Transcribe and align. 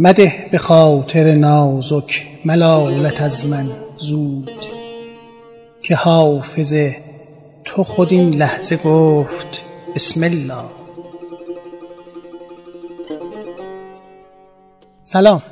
مده 0.00 0.32
به 0.50 0.58
خاطر 0.58 1.34
نازک 1.34 2.26
ملالت 2.44 3.22
از 3.22 3.46
من 3.46 3.66
زود 3.96 4.50
که 5.82 5.96
حافظ 5.96 6.74
تو 7.64 7.84
خود 7.84 8.12
این 8.12 8.34
لحظه 8.34 8.76
گفت 8.76 9.62
بسم 9.94 10.24
الله. 10.24 10.64
سلام. 15.02 15.42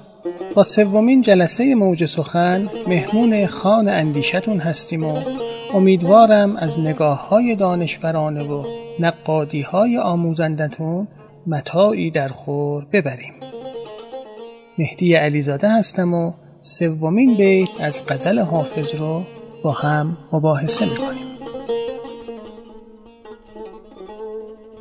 با 0.55 0.62
سومین 0.62 1.22
جلسه 1.22 1.75
موج 1.75 2.05
سخن 2.05 2.69
مهمون 2.86 3.47
خان 3.47 3.88
اندیشتون 3.88 4.58
هستیم 4.58 5.05
و 5.05 5.20
امیدوارم 5.75 6.56
از 6.56 6.81
نگاه 6.81 7.28
های 7.28 7.56
دانشورانه 7.56 8.42
و 8.42 8.64
نقادی 9.00 9.62
های 9.62 9.98
آموزندتون 9.98 11.08
متاعی 11.47 12.10
در 12.10 12.28
خور 12.28 12.87
ببریم. 12.92 13.46
مهدی 14.78 15.14
علیزاده 15.14 15.78
هستم 15.78 16.14
و 16.14 16.32
سومین 16.62 17.34
بیت 17.34 17.69
از 17.81 18.03
غزل 18.09 18.38
حافظ 18.38 18.94
رو 18.94 19.22
با 19.62 19.72
هم 19.72 20.16
مباحثه 20.32 20.84
می‌کنیم. 20.84 21.26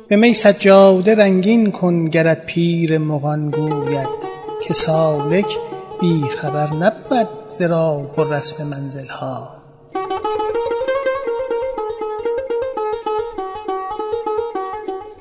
به 0.08 0.16
می 0.16 0.34
سجاده 0.34 1.14
رنگین 1.14 1.72
کن 1.72 2.04
گرت 2.04 2.46
پیر 2.46 2.98
مغان 2.98 3.50
گوید 3.50 4.08
که 4.62 4.74
سالک 4.74 5.56
بی 6.00 6.22
خبر 6.22 6.72
نبود 6.74 7.28
ز 7.48 7.62
و 7.62 8.24
رسم 8.32 8.66
منزل 8.66 9.08
ها 9.08 9.48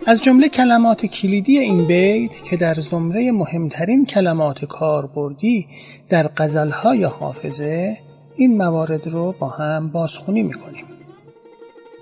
از 0.07 0.23
جمله 0.23 0.49
کلمات 0.49 1.05
کلیدی 1.05 1.59
این 1.59 1.87
بیت 1.87 2.43
که 2.43 2.57
در 2.57 2.73
زمره 2.73 3.31
مهمترین 3.31 4.05
کلمات 4.05 4.65
کاربردی 4.65 5.67
در 6.09 6.29
غزلهای 6.37 7.03
حافظه 7.03 7.97
این 8.35 8.57
موارد 8.57 9.07
رو 9.07 9.35
با 9.39 9.49
هم 9.49 9.87
بازخونی 9.87 10.43
می‌کنیم. 10.43 10.85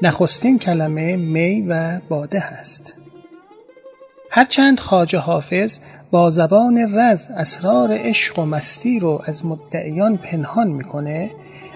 نخستین 0.02 0.60
کلمه 0.60 1.16
می 1.16 1.66
و 1.70 2.00
باده 2.10 2.40
هست. 2.40 2.94
هرچند 4.32 4.80
خواجه 4.80 5.20
حافظ 5.20 5.78
با 6.12 6.30
زبان 6.30 6.78
رز 6.78 7.28
اسرار 7.38 7.90
عشق 7.92 8.40
و 8.40 8.46
مستی 8.46 9.00
رو 9.00 9.22
از 9.26 9.46
مدعیان 9.46 10.18
پنهان 10.18 10.68
می‌کنه 10.68 11.32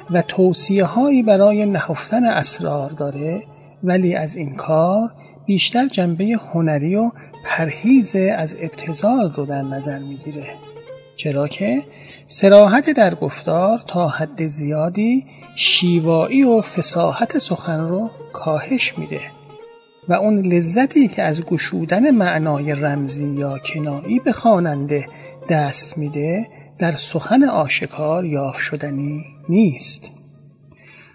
و 0.10 0.22
توصیه 0.22 0.86
هایی 0.86 1.24
برای 1.24 1.66
نهفتن 1.66 2.24
اسرار 2.24 2.90
داره 2.90 3.44
ولی 3.84 4.16
از 4.16 4.36
این 4.36 4.56
کار 4.56 5.12
بیشتر 5.48 5.88
جنبه 5.88 6.26
هنری 6.54 6.96
و 6.96 7.12
پرهیز 7.46 8.16
از 8.16 8.56
ابتزال 8.62 9.32
رو 9.32 9.46
در 9.46 9.62
نظر 9.62 10.00
می‌گیره. 10.00 10.46
چرا 11.16 11.48
که 11.48 11.84
سراحت 12.26 12.90
در 12.90 13.16
گفتار 13.16 13.78
تا 13.88 14.08
حد 14.08 14.48
زیادی 14.48 15.26
شیوایی 15.56 16.44
و 16.44 16.62
فساحت 16.62 17.38
سخن 17.38 17.80
رو 17.80 18.10
کاهش 18.34 18.98
میده 18.98 19.22
و 20.08 20.14
اون 20.14 20.46
لذتی 20.46 21.08
که 21.08 21.24
از 21.24 21.46
گشودن 21.46 22.12
معنای 22.12 22.72
رمزی 22.72 23.28
یا 23.28 23.60
کنایی 23.60 24.20
به 24.20 24.32
خواننده 24.32 25.08
دست 25.50 25.98
میده 25.98 26.48
در 26.78 26.92
سخن 26.92 27.44
آشکار 27.44 28.26
یافت 28.26 28.62
شدنی 28.62 29.26
نیست. 29.50 30.12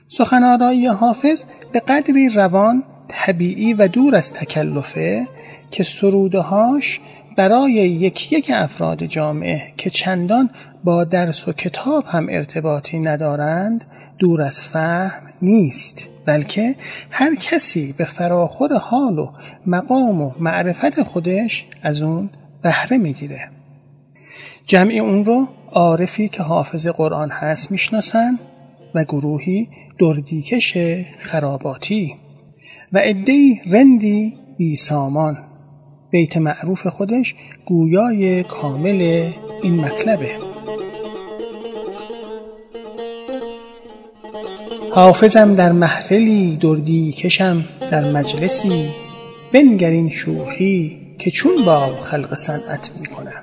سخنآرایی 0.09 0.87
حافظ 0.87 1.45
به 1.73 1.81
قدری 1.81 2.29
روان 2.29 2.83
طبیعی 3.13 3.75
و 3.75 3.89
دور 3.89 4.15
از 4.15 4.33
تکلفه 4.33 5.27
که 5.71 5.83
سرودهاش 5.83 7.01
برای 7.37 7.73
یک 7.73 8.33
یک 8.33 8.51
افراد 8.55 9.05
جامعه 9.05 9.73
که 9.77 9.91
چندان 9.91 10.51
با 10.85 11.05
درس 11.05 11.49
و 11.49 11.53
کتاب 11.53 12.05
هم 12.07 12.27
ارتباطی 12.31 12.99
ندارند 12.99 13.85
دور 14.19 14.43
از 14.43 14.65
فهم 14.65 15.23
نیست 15.43 16.09
بلکه 16.27 16.75
هر 17.11 17.35
کسی 17.35 17.95
به 17.97 18.05
فراخور 18.05 18.79
حال 18.79 19.19
و 19.19 19.31
مقام 19.67 20.21
و 20.23 20.33
معرفت 20.41 21.03
خودش 21.03 21.67
از 21.83 22.03
اون 22.03 22.31
بهره 22.63 22.99
می‌گیره. 22.99 23.49
جمعی 24.67 24.99
اون 24.99 25.25
رو 25.25 25.49
عارفی 25.73 26.29
که 26.29 26.43
حافظ 26.43 26.87
قرآن 26.87 27.31
هست 27.31 27.71
می‌شناسن 27.71 28.39
و 28.95 29.05
گروهی 29.05 29.69
دردیکش 29.99 30.79
خراباتی. 31.19 32.17
و 32.93 32.99
عدهای 32.99 33.61
رندی 33.71 34.35
بی 34.59 34.77
سامان. 34.77 35.37
بیت 36.11 36.37
معروف 36.37 36.87
خودش 36.87 37.35
گویای 37.67 38.43
کامل 38.43 39.31
این 39.63 39.75
مطلبه. 39.75 40.31
حافظم 44.91 45.55
در 45.55 45.73
محفلی 45.73 46.57
دردی 46.57 47.13
کشم 47.13 47.65
در 47.91 48.13
مجلسی. 48.13 48.89
بنگر 49.53 49.91
این 49.91 50.09
شوخی 50.09 51.01
که 51.19 51.31
چون 51.31 51.65
با 51.67 51.97
خلق 52.01 52.35
صنعت 52.35 52.91
می 53.01 53.07
کنم. 53.07 53.43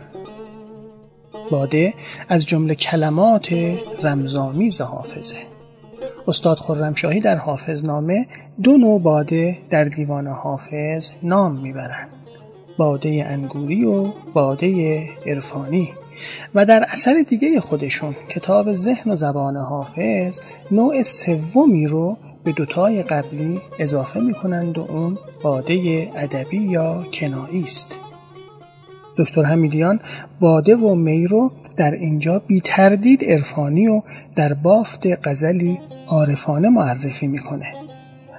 باده 1.52 1.94
از 2.30 2.46
جمله 2.46 2.76
کلمات 2.76 3.54
رمزآمیز 4.04 4.82
حافظه. 4.82 5.59
استاد 6.30 6.58
خرمشاهی 6.58 7.20
در 7.20 7.36
حافظ 7.36 7.86
نامه 7.86 8.26
دو 8.64 8.78
نوع 8.78 9.02
باده 9.02 9.58
در 9.70 9.84
دیوان 9.84 10.28
حافظ 10.28 11.12
نام 11.24 11.56
می‌برند. 11.56 12.08
باده 12.78 13.26
انگوری 13.30 13.86
و 13.86 14.08
باده 14.34 15.00
عرفانی. 15.26 15.90
و 16.56 16.66
در 16.66 16.86
اثر 16.90 17.26
دیگه 17.30 17.60
خودشون 17.60 18.16
کتاب 18.30 18.74
ذهن 18.74 19.12
و 19.12 19.16
زبان 19.16 19.58
حافظ 19.58 20.40
نوع 20.72 21.04
سومی 21.04 21.88
رو 21.88 22.18
به 22.44 22.52
دوتای 22.52 23.04
قبلی 23.04 23.62
اضافه 23.80 24.20
می‌کنند 24.20 24.78
و 24.78 24.88
اون 24.90 25.18
باده 25.44 26.08
ادبی 26.16 26.58
یا 26.58 27.04
کنایی 27.14 27.64
است. 27.64 28.00
دکتر 29.18 29.44
حمیدیان 29.44 30.00
باده 30.40 30.76
و 30.76 30.96
می 30.96 31.28
رو 31.28 31.52
در 31.76 31.92
اینجا 31.92 32.40
بی 32.40 32.62
تردید 32.62 33.24
عرفانی 33.24 33.88
و 33.88 34.02
در 34.36 34.54
بافت 34.54 35.28
غزلی 35.28 35.80
عارفانه 36.10 36.70
معرفی 36.70 37.28
می‌کنه 37.28 37.74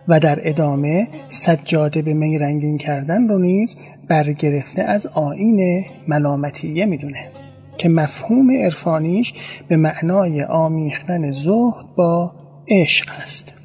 و 0.09 0.21
در 0.21 0.39
ادامه 0.49 1.09
سجاده 1.29 2.03
به 2.03 2.15
می 2.15 2.39
رنگین 2.39 2.79
کردن 2.79 3.29
رو 3.29 3.39
نیز 3.39 3.77
برگرفته 4.09 4.83
از 4.83 5.07
آین 5.07 5.85
ملامتیه 6.09 6.87
می‌دونه 6.87 7.31
که 7.79 7.89
مفهوم 7.89 8.51
عرفانیش 8.51 9.33
به 9.69 9.77
معنای 9.77 10.43
آمیختن 10.43 11.33
زهد 11.33 11.87
با 11.97 12.35
عشق 12.69 13.11
است 13.23 13.60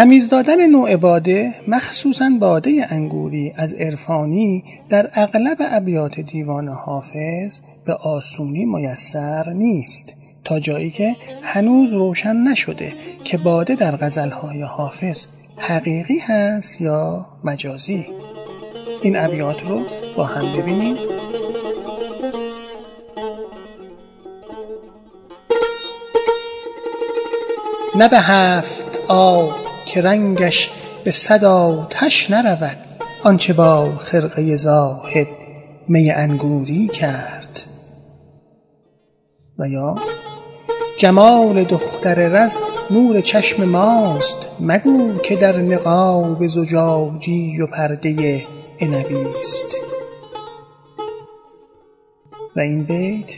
تمیز 0.00 0.28
دادن 0.28 0.66
نوع 0.66 0.96
باده 0.96 1.54
مخصوصا 1.68 2.30
باده 2.40 2.86
انگوری 2.88 3.52
از 3.56 3.72
عرفانی 3.74 4.64
در 4.88 5.10
اغلب 5.14 5.56
ابیات 5.60 6.20
دیوان 6.20 6.68
حافظ 6.68 7.60
به 7.84 7.94
آسونی 7.94 8.64
میسر 8.64 9.52
نیست 9.52 10.16
تا 10.44 10.60
جایی 10.60 10.90
که 10.90 11.16
هنوز 11.42 11.92
روشن 11.92 12.36
نشده 12.36 12.92
که 13.24 13.38
باده 13.38 13.74
در 13.74 13.96
غزلهای 13.96 14.62
حافظ 14.62 15.26
حقیقی 15.58 16.18
هست 16.18 16.80
یا 16.80 17.26
مجازی. 17.44 18.06
این 19.02 19.16
ابیات 19.16 19.66
رو 19.68 19.80
با 20.16 20.24
هم 20.24 20.60
ببینیم. 20.60 20.96
نه 27.96 28.08
به 28.08 28.18
هفت 28.18 29.00
آب 29.08 29.69
که 29.90 30.02
رنگش 30.02 30.70
به 31.04 31.10
صد 31.10 31.44
آتش 31.44 32.30
نرود. 32.30 32.76
آنچه 33.24 33.52
با 33.52 33.96
خرقه 33.98 34.56
زاهد 34.56 35.26
می 35.88 36.10
انگوری 36.10 36.88
کرد. 36.88 37.60
و 39.58 39.68
یا 39.68 39.94
جمال 40.98 41.64
دختر 41.64 42.14
رز 42.14 42.56
نور 42.90 43.20
چشم 43.20 43.64
ماست. 43.64 44.48
مگو 44.60 45.18
که 45.18 45.36
در 45.36 45.56
نقاب 45.56 46.46
زجاجی 46.46 47.60
و 47.60 47.66
پرده 47.66 48.44
عنبی 48.80 49.26
است 49.40 49.74
و 52.56 52.60
این 52.60 52.84
بیت 52.84 53.32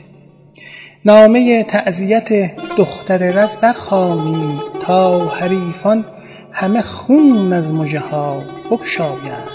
نامه 1.04 1.62
تعزیت 1.62 2.56
دختر 2.76 3.18
رز 3.18 3.56
برخوانید 3.56 4.60
تا 4.80 5.26
حریفان 5.26 6.04
همه 6.52 6.82
خون 6.82 7.52
از 7.52 7.72
مژه 7.72 8.00
ها 8.00 8.42
بگشایند 8.70 9.48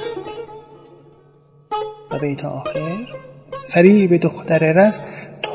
و 2.11 2.19
بیت 2.19 2.45
آخر 2.45 2.97
فریب 3.65 4.17
دختر 4.17 4.73
رز 4.73 4.99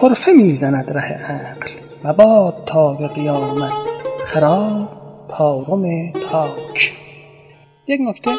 طرفه 0.00 0.32
می‌زند 0.32 0.92
ره 0.92 1.12
عقل 1.12 1.70
مباد 2.04 2.62
تا 2.66 2.92
به 2.92 3.08
قیامت 3.08 3.72
خراب 4.24 5.02
طارم 5.28 6.12
تاک. 6.12 6.92
یک 7.86 8.00
نکته 8.08 8.30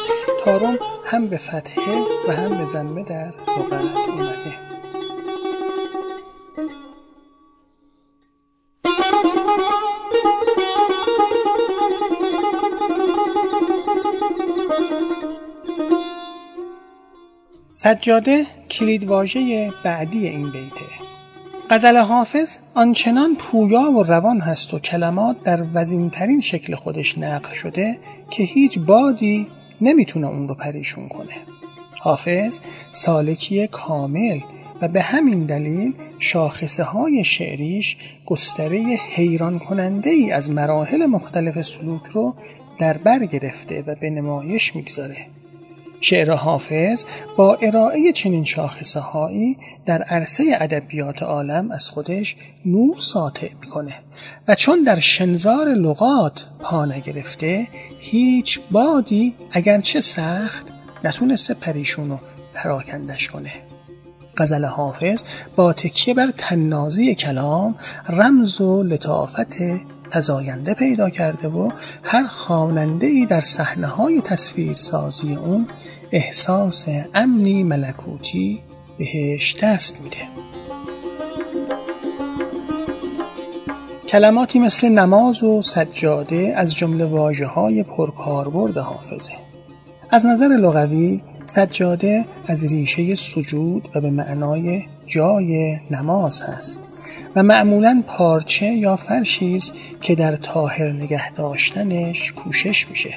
تارم 0.45 0.77
هم 1.05 1.27
به 1.27 1.37
فتحه 1.37 2.01
و 2.27 2.31
هم 2.31 2.57
به 2.57 2.65
زنبه 2.65 3.03
در 3.03 3.25
لغت 3.25 3.83
اومده 4.09 4.32
سجاده 17.83 18.45
کلیدواژه 18.71 19.71
بعدی 19.83 20.27
این 20.27 20.43
بیته. 20.43 20.85
غزل 21.69 21.97
حافظ 21.97 22.57
آنچنان 22.75 23.35
پویا 23.35 23.91
و 23.91 24.03
روان 24.03 24.39
هست 24.39 24.73
و 24.73 24.79
کلمات 24.79 25.43
در 25.43 25.63
وزینترین 25.73 26.39
شکل 26.39 26.75
خودش 26.75 27.17
نقل 27.17 27.53
شده 27.53 27.97
که 28.29 28.43
هیچ 28.43 28.79
بادی 28.79 29.47
نمی‌تونه 29.81 30.27
اون 30.27 30.47
رو 30.47 30.55
پریشون 30.55 31.07
کنه. 31.07 31.33
حافظ 31.99 32.59
سالکی 32.91 33.67
کامل 33.67 34.39
و 34.81 34.87
به 34.87 35.01
همین 35.01 35.45
دلیل 35.45 35.93
شاخصه 36.19 36.83
های 36.83 37.23
شعریش 37.23 37.97
گستره 38.25 38.79
حیران 39.15 39.59
کننده 39.59 40.09
ای 40.09 40.31
از 40.31 40.49
مراحل 40.49 41.05
مختلف 41.05 41.61
سلوک 41.61 42.05
رو 42.05 42.35
در 42.79 42.97
بر 42.97 43.25
گرفته 43.25 43.83
و 43.87 43.95
به 43.95 44.09
نمایش 44.09 44.75
می‌گذاره. 44.75 45.17
شعر 46.03 46.31
حافظ 46.31 47.05
با 47.37 47.55
ارائه 47.55 48.11
چنین 48.11 48.43
شاخصه 48.43 48.99
هایی 48.99 49.57
در 49.85 50.01
عرصه 50.01 50.57
ادبیات 50.59 51.23
عالم 51.23 51.71
از 51.71 51.89
خودش 51.89 52.35
نور 52.65 52.95
ساطع 52.95 53.49
می‌کنه 53.61 53.93
و 54.47 54.55
چون 54.55 54.83
در 54.83 54.99
شنزار 54.99 55.67
لغات 55.67 56.47
پا 56.59 56.85
نگرفته 56.85 57.67
هیچ 57.99 58.59
بادی 58.71 59.35
اگرچه 59.51 60.01
سخت 60.01 60.67
نتونسته 61.03 61.53
پریشون 61.53 62.11
و 62.11 62.17
پراکندش 62.53 63.27
کنه. 63.27 63.51
غزل 64.37 64.65
حافظ 64.65 65.23
با 65.55 65.73
تکیه 65.73 66.13
بر 66.13 66.31
تنازی 66.37 67.15
کلام 67.15 67.75
رمز 68.09 68.61
و 68.61 68.83
لطافت 68.83 69.57
فزاینده 70.13 70.73
پیدا 70.73 71.09
کرده 71.09 71.47
و 71.47 71.69
هر 72.03 72.27
خواننده 72.27 73.07
ای 73.07 73.25
در 73.25 73.41
صحنه 73.41 73.87
های 73.87 74.21
تصویرسازی 74.21 75.35
اون 75.35 75.67
احساس 76.11 76.87
امنی 77.13 77.63
ملکوتی 77.63 78.61
بهش 78.97 79.55
دست 79.61 80.01
میده. 80.01 80.17
کلماتی 84.07 84.59
مثل 84.59 84.89
نماز 84.89 85.43
و 85.43 85.61
سجاده 85.61 86.53
از 86.55 86.75
جمله 86.75 87.05
واجه 87.05 87.45
های 87.45 87.83
پرکاربرد 87.83 88.77
حافظه. 88.77 89.33
از 90.09 90.25
نظر 90.25 90.47
لغوی 90.47 91.21
سجاده 91.45 92.25
از 92.47 92.73
ریشه 92.73 93.15
سجود 93.15 93.89
و 93.95 94.01
به 94.01 94.09
معنای 94.09 94.83
جای 95.05 95.77
نماز 95.91 96.41
هست. 96.41 96.92
و 97.35 97.43
معمولا 97.43 98.03
پارچه 98.07 98.65
یا 98.65 98.95
فرشی 98.95 99.59
که 100.01 100.15
در 100.15 100.35
تاهر 100.35 100.91
نگه 100.91 101.31
داشتنش 101.31 102.31
کوشش 102.31 102.87
میشه. 102.89 103.15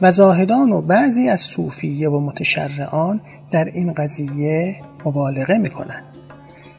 و 0.00 0.12
زاهدان 0.12 0.72
و 0.72 0.80
بعضی 0.80 1.28
از 1.28 1.40
صوفیه 1.40 2.08
و 2.08 2.20
متشرعان 2.20 3.20
در 3.50 3.64
این 3.64 3.92
قضیه 3.92 4.76
مبالغه 5.04 5.58
می‌کنن. 5.58 6.02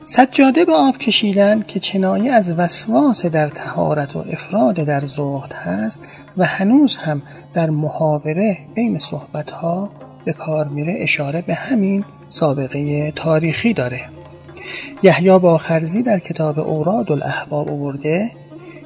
سجاده 0.03 0.65
به 0.65 0.74
آب 0.74 0.97
کشیدن 0.97 1.62
که 1.62 1.79
کنایه 1.79 2.31
از 2.31 2.60
وسواس 2.60 3.25
در 3.25 3.48
تهارت 3.48 4.15
و 4.15 4.20
افراد 4.20 4.75
در 4.75 5.00
زهد 5.00 5.53
هست 5.53 6.08
و 6.38 6.46
هنوز 6.46 6.98
هم 6.98 7.22
در 7.53 7.70
محاوره 7.70 8.58
بین 8.75 8.98
صحبتها 8.98 9.91
به 10.25 10.34
کار 10.34 10.67
میره 10.67 10.96
اشاره 11.00 11.41
به 11.41 11.53
همین 11.53 12.05
سابقه 12.29 13.12
تاریخی 13.12 13.74
داره. 13.74 14.14
یحیی 15.03 15.39
باخرزی 15.39 16.03
در 16.03 16.19
کتاب 16.19 16.60
اوراد 16.60 17.12
الاحباب 17.12 17.72
آورده 17.72 18.31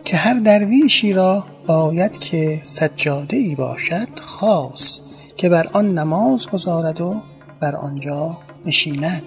که 0.05 0.17
هر 0.17 0.33
درویشی 0.33 1.13
را 1.13 1.45
باید 1.67 2.17
که 2.17 2.59
سجاده 2.63 3.37
ای 3.37 3.55
باشد 3.55 4.19
خاص 4.19 4.99
که 5.37 5.49
بر 5.49 5.67
آن 5.73 5.97
نماز 5.97 6.47
گذارد 6.47 7.01
و 7.01 7.15
بر 7.59 7.75
آنجا 7.75 8.37
نشیند 8.65 9.23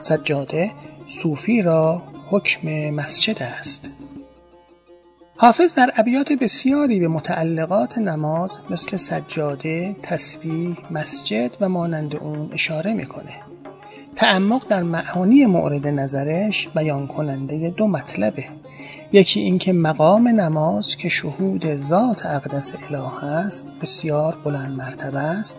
سجاده 0.00 0.70
صوفی 1.06 1.62
را 1.62 2.02
حکم 2.30 2.90
مسجد 2.90 3.42
است 3.42 3.90
حافظ 5.36 5.74
در 5.74 5.92
ابیات 5.96 6.32
بسیاری 6.32 7.00
به 7.00 7.08
متعلقات 7.08 7.98
نماز 7.98 8.58
مثل 8.70 8.96
سجاده، 8.96 9.96
تسبیح، 10.02 10.76
مسجد 10.90 11.56
و 11.60 11.68
مانند 11.68 12.16
اون 12.16 12.50
اشاره 12.52 12.94
می‌کنه. 12.94 13.51
تعمق 14.16 14.68
در 14.68 14.82
معانی 14.82 15.46
مورد 15.46 15.88
نظرش 15.88 16.68
بیان 16.68 17.06
کننده 17.06 17.70
دو 17.70 17.88
مطلبه. 17.88 18.44
یکی 19.12 19.40
اینکه 19.40 19.72
مقام 19.72 20.28
نماز 20.28 20.96
که 20.96 21.08
شهود 21.08 21.76
ذات 21.76 22.26
اقدس 22.26 22.74
اله 22.90 23.24
است 23.24 23.66
بسیار 23.82 24.36
بلند 24.44 24.78
مرتبه 24.78 25.18
است 25.18 25.56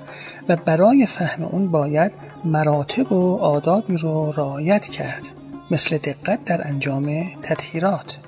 و 0.49 0.55
برای 0.55 1.05
فهم 1.05 1.43
اون 1.43 1.71
باید 1.71 2.11
مراتب 2.45 3.11
و 3.11 3.37
آدابی 3.37 3.97
رو 3.97 4.31
رعایت 4.31 4.87
کرد 4.87 5.31
مثل 5.71 5.97
دقت 5.97 6.45
در 6.45 6.67
انجام 6.67 7.25
تطهیرات. 7.41 8.19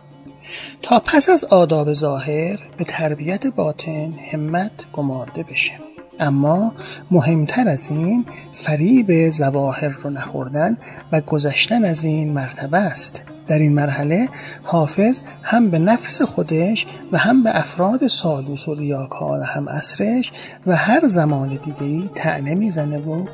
تا 0.82 1.00
پس 1.06 1.30
از 1.30 1.44
آداب 1.44 1.94
ظاهر 1.94 2.60
به 2.78 2.84
تربیت 2.84 3.48
باطن 3.48 4.14
همت 4.32 4.72
گمارده 4.94 5.44
بشه. 5.44 5.74
اما 6.20 6.74
مهمتر 7.12 7.68
از 7.70 7.88
این 7.90 8.26
فریب 8.52 9.30
زواهر 9.30 9.88
رو 9.88 10.10
نخوردن 10.10 10.78
و 11.12 11.22
گذشتن 11.22 11.86
از 11.86 12.04
این 12.04 12.34
مرتبه 12.34 12.78
است. 12.78 13.24
در 13.48 13.60
این 13.60 13.74
مرحله 13.74 14.30
حافظ 14.64 15.22
هم 15.44 15.70
به 15.70 15.80
نفس 15.80 16.22
خودش 16.22 16.86
و 17.12 17.18
هم 17.18 17.44
به 17.44 17.60
افراد 17.60 18.08
سالوس 18.08 18.68
و 18.68 18.74
ریاکار 18.74 19.42
هم 19.42 19.68
اصرش 19.68 20.32
و 20.68 20.76
هر 20.76 21.08
زمان 21.08 21.60
دیگهی 21.64 22.10
تعنه 22.16 22.56
می‌زنه 22.56 22.98
و 22.98 23.26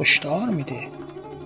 هشدار 0.00 0.48
میده. 0.48 0.80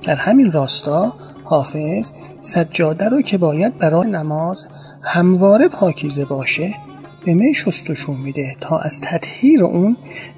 در 0.03 0.15
همین 0.15 0.53
راستا 0.53 1.13
حافظ 1.45 2.13
سجاده 2.41 3.09
رو 3.09 3.23
که 3.23 3.39
باید 3.39 3.79
برای 3.79 4.09
نماز 4.09 4.67
همواره 5.03 5.69
پاکیزه 5.69 6.25
باشه 6.25 6.75
به 7.25 7.35
می 7.35 7.55
شستشون 7.55 8.17
میده 8.17 8.57
تا 8.61 8.79
از 8.79 9.01
تطهیر 9.01 9.65
اون 9.65 9.97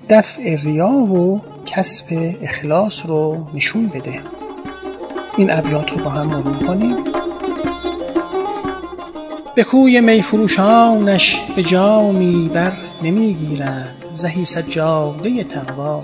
دفع 0.08 0.56
ریا 0.56 0.88
و 0.88 1.40
کسب 1.66 2.06
اخلاص 2.42 3.06
رو 3.06 3.46
نشون 3.54 3.86
بده. 3.86 4.20
این 5.36 5.50
ابیات 5.50 5.92
رو 5.92 6.04
با 6.04 6.10
هم 6.10 6.26
مرور 6.26 6.66
کنیم. 6.66 6.96
به 9.54 9.64
کوی 9.64 10.00
می 10.00 10.22
فروشانش 10.22 11.40
به 11.56 11.62
جامی 11.62 12.50
بر 12.54 12.72
نمی‌گیرند. 13.02 13.96
زهی 14.12 14.44
سجاده 14.44 15.44
تقوا 15.44 16.02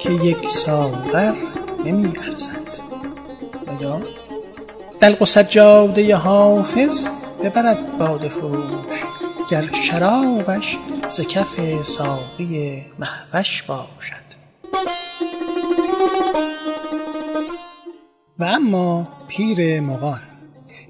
که 0.00 0.10
یک 0.12 0.48
ساغر 0.48 1.34
نمی 1.84 2.12
ارزند 2.28 2.78
یا 3.80 4.02
دلق 5.00 5.22
و 5.22 5.24
سجاده 5.24 6.16
حافظ 6.16 7.06
ببرد 7.44 7.98
باد 7.98 8.28
فروش. 8.28 9.13
گر 9.50 9.72
شرابش 9.72 10.78
ز 11.10 11.20
کف 11.20 11.82
ساقی 11.82 12.82
مهوش 12.98 13.62
باشد. 13.62 14.14
و 18.38 18.44
اما 18.44 19.08
پیر 19.28 19.80
مغان 19.80 20.20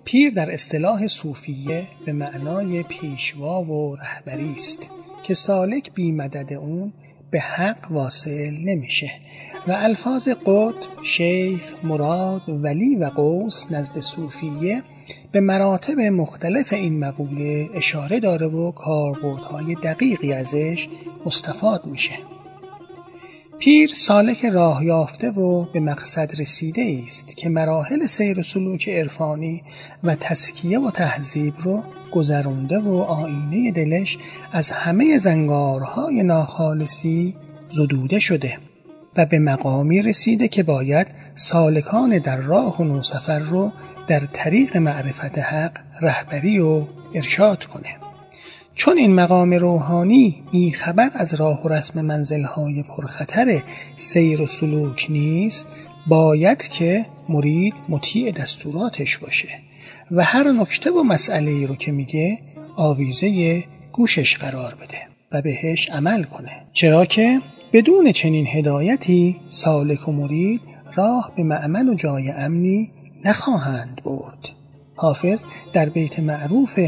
پیر 0.04 0.32
در 0.34 0.52
اصطلاح 0.52 1.06
صوفیه 1.06 1.84
به 2.04 2.12
معنای 2.12 2.82
پیشوا 2.82 3.62
و 3.62 3.96
رهبری 3.96 4.52
است 4.52 4.90
که 5.22 5.34
سالک 5.34 5.92
بی 5.94 6.12
مدد 6.12 6.52
اون 6.52 6.92
به 7.30 7.40
حق 7.40 7.90
واصل 7.90 8.54
نمیشه 8.64 9.10
و 9.66 9.72
الفاظ 9.72 10.28
قطب، 10.28 11.02
شیخ، 11.02 11.74
مراد، 11.82 12.42
ولی 12.48 12.96
و 12.96 13.04
قوس 13.04 13.72
نزد 13.72 14.00
صوفیه 14.00 14.82
به 15.34 15.40
مراتب 15.40 16.00
مختلف 16.00 16.72
این 16.72 16.98
مقوله 16.98 17.70
اشاره 17.74 18.20
داره 18.20 18.46
و 18.46 18.70
کاربردهای 18.70 19.74
دقیقی 19.74 20.32
ازش 20.32 20.88
مستفاد 21.26 21.86
میشه. 21.86 22.14
پیر 23.58 23.90
سالک 23.96 24.44
راه 24.44 24.84
یافته 24.84 25.30
و 25.30 25.64
به 25.72 25.80
مقصد 25.80 26.40
رسیده 26.40 27.00
است 27.04 27.36
که 27.36 27.48
مراحل 27.48 28.06
سیر 28.06 28.40
و 28.40 28.42
سلوک 28.42 28.88
عرفانی 28.88 29.62
و 30.04 30.14
تسکیه 30.14 30.80
و 30.80 30.90
تهذیب 30.90 31.54
رو 31.58 31.82
گذرونده 32.12 32.78
و 32.78 32.94
آینه 32.94 33.70
دلش 33.70 34.18
از 34.52 34.70
همه 34.70 35.18
زنگارهای 35.18 36.22
ناخالصی 36.22 37.36
زدوده 37.68 38.20
شده 38.20 38.58
و 39.16 39.26
به 39.26 39.38
مقامی 39.38 40.02
رسیده 40.02 40.48
که 40.48 40.62
باید 40.62 41.06
سالکان 41.34 42.18
در 42.18 42.36
راه 42.36 42.80
و 42.80 42.84
نوسفر 42.84 43.38
رو 43.38 43.72
در 44.08 44.20
طریق 44.20 44.76
معرفت 44.76 45.38
حق 45.38 45.78
رهبری 46.00 46.58
و 46.58 46.82
ارشاد 47.14 47.64
کنه. 47.64 47.96
چون 48.74 48.98
این 48.98 49.14
مقام 49.14 49.54
روحانی 49.54 50.42
بیخبر 50.52 51.10
از 51.14 51.34
راه 51.34 51.62
و 51.62 51.68
رسم 51.68 52.00
منزلهای 52.00 52.82
پرخطر 52.82 53.62
سیر 53.96 54.42
و 54.42 54.46
سلوک 54.46 55.06
نیست 55.10 55.66
باید 56.06 56.62
که 56.62 57.06
مرید 57.28 57.74
مطیع 57.88 58.30
دستوراتش 58.30 59.18
باشه. 59.18 59.48
و 60.10 60.24
هر 60.24 60.52
نکته 60.52 60.90
و 60.90 61.02
مسئله 61.02 61.50
ای 61.50 61.66
رو 61.66 61.74
که 61.74 61.92
میگه 61.92 62.38
آویزه 62.76 63.64
گوشش 63.92 64.36
قرار 64.36 64.74
بده 64.74 64.98
و 65.32 65.42
بهش 65.42 65.90
عمل 65.90 66.22
کنه. 66.22 66.50
چرا 66.72 67.04
که 67.04 67.40
بدون 67.72 68.12
چنین 68.12 68.46
هدایتی 68.46 69.36
سالک 69.48 70.08
و 70.08 70.12
مرید 70.12 70.60
راه 70.94 71.32
به 71.36 71.42
معمن 71.42 71.88
و 71.88 71.94
جای 71.94 72.30
امنی 72.30 72.90
نخواهند 73.24 74.00
برد. 74.04 74.50
حافظ 74.96 75.44
در 75.72 75.88
بیت 75.88 76.18
معروف 76.18 76.78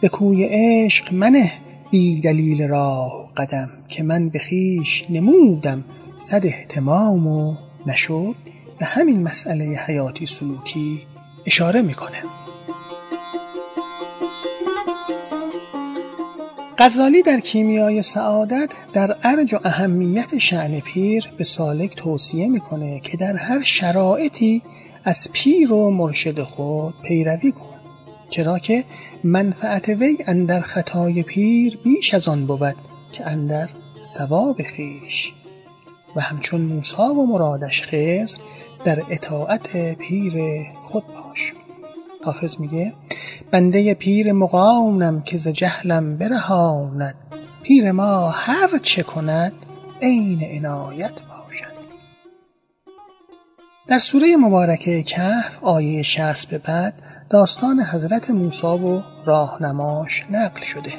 به 0.00 0.08
کوی 0.08 0.48
عشق 0.50 1.14
منه 1.14 1.52
بی 1.90 2.20
دلیل 2.20 2.68
راه 2.68 3.32
قدم 3.36 3.70
که 3.88 4.02
من 4.02 4.28
به 4.28 4.38
خیش 4.38 5.04
نمودم. 5.10 5.84
صد 6.18 6.46
احتمام 6.46 7.26
و 7.26 7.56
نشد 7.86 8.34
به 8.78 8.86
همین 8.86 9.22
مسئله 9.22 9.64
حیاتی 9.64 10.26
سلوکی 10.26 11.02
اشاره 11.46 11.82
می‌کنه. 11.82 12.22
غزالی 16.78 17.22
در 17.22 17.40
کیمیای 17.40 18.02
سعادت 18.02 18.74
در 18.92 19.16
ارج 19.22 19.54
و 19.54 19.58
اهمیت 19.64 20.38
شعن 20.38 20.80
پیر 20.80 21.32
به 21.36 21.44
سالک 21.44 21.96
توصیه 21.96 22.48
می‌کنه 22.48 23.00
که 23.00 23.16
در 23.16 23.36
هر 23.36 23.62
شرایطی 23.62 24.62
از 25.08 25.28
پیر 25.32 25.72
و 25.72 25.90
مرشد 25.90 26.42
خود 26.42 26.94
پیروی 27.02 27.52
کن 27.52 27.76
چرا 28.30 28.58
که 28.58 28.84
منفعت 29.24 29.88
وی 29.88 30.18
اندر 30.26 30.60
خطای 30.60 31.22
پیر 31.22 31.78
بیش 31.84 32.14
از 32.14 32.28
آن 32.28 32.46
بود 32.46 32.74
که 33.12 33.26
اندر 33.26 33.68
ثواب 34.02 34.62
خیش. 34.62 35.32
و 36.16 36.20
همچون 36.20 36.60
موسا 36.60 37.14
و 37.14 37.26
مرادش 37.26 37.82
خزر 37.82 38.38
در 38.84 39.02
اطاعت 39.10 39.94
پیر 39.94 40.34
خود 40.84 41.04
باش. 41.06 41.52
حافظ 42.24 42.60
میگه 42.60 42.92
بنده 43.50 43.94
پیر 43.94 44.32
مقاونم 44.32 45.22
که 45.22 45.36
ز 45.36 45.48
جهلم 45.48 46.16
برهاند. 46.16 47.14
پیر 47.62 47.92
ما 47.92 48.30
هر 48.30 48.78
چه 48.82 49.02
کند 49.02 49.52
عین 50.02 50.44
عنایت 50.44 51.22
باشد 51.22 51.35
در 53.88 53.98
سوره 53.98 54.36
مبارکه 54.36 55.02
کهف 55.02 55.64
آیه 55.64 56.02
60 56.02 56.48
به 56.48 56.58
بعد 56.58 56.94
داستان 57.30 57.80
حضرت 57.80 58.30
موسی 58.30 58.66
و 58.66 59.00
راهنماش 59.24 60.24
نقل 60.30 60.60
شده. 60.60 60.92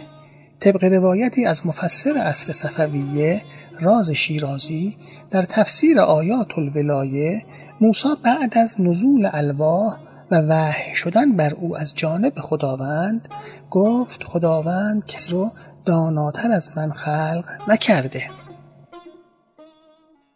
طبق 0.59 0.83
روایتی 0.83 1.45
از 1.45 1.67
مفسر 1.67 2.17
عصر 2.17 2.53
صفویه 2.53 3.41
راز 3.79 4.11
شیرازی 4.11 4.97
در 5.31 5.41
تفسیر 5.41 5.99
آیات 5.99 6.57
الولایه 6.57 7.45
موسی 7.81 8.09
بعد 8.23 8.57
از 8.57 8.81
نزول 8.81 9.29
الواح 9.33 9.97
و 10.31 10.41
وحی 10.41 10.95
شدن 10.95 11.31
بر 11.31 11.53
او 11.53 11.77
از 11.77 11.95
جانب 11.95 12.33
خداوند 12.39 13.27
گفت 13.69 14.23
خداوند 14.23 15.05
کس 15.05 15.31
رو 15.31 15.51
داناتر 15.85 16.51
از 16.51 16.69
من 16.75 16.91
خلق 16.91 17.45
نکرده. 17.67 18.36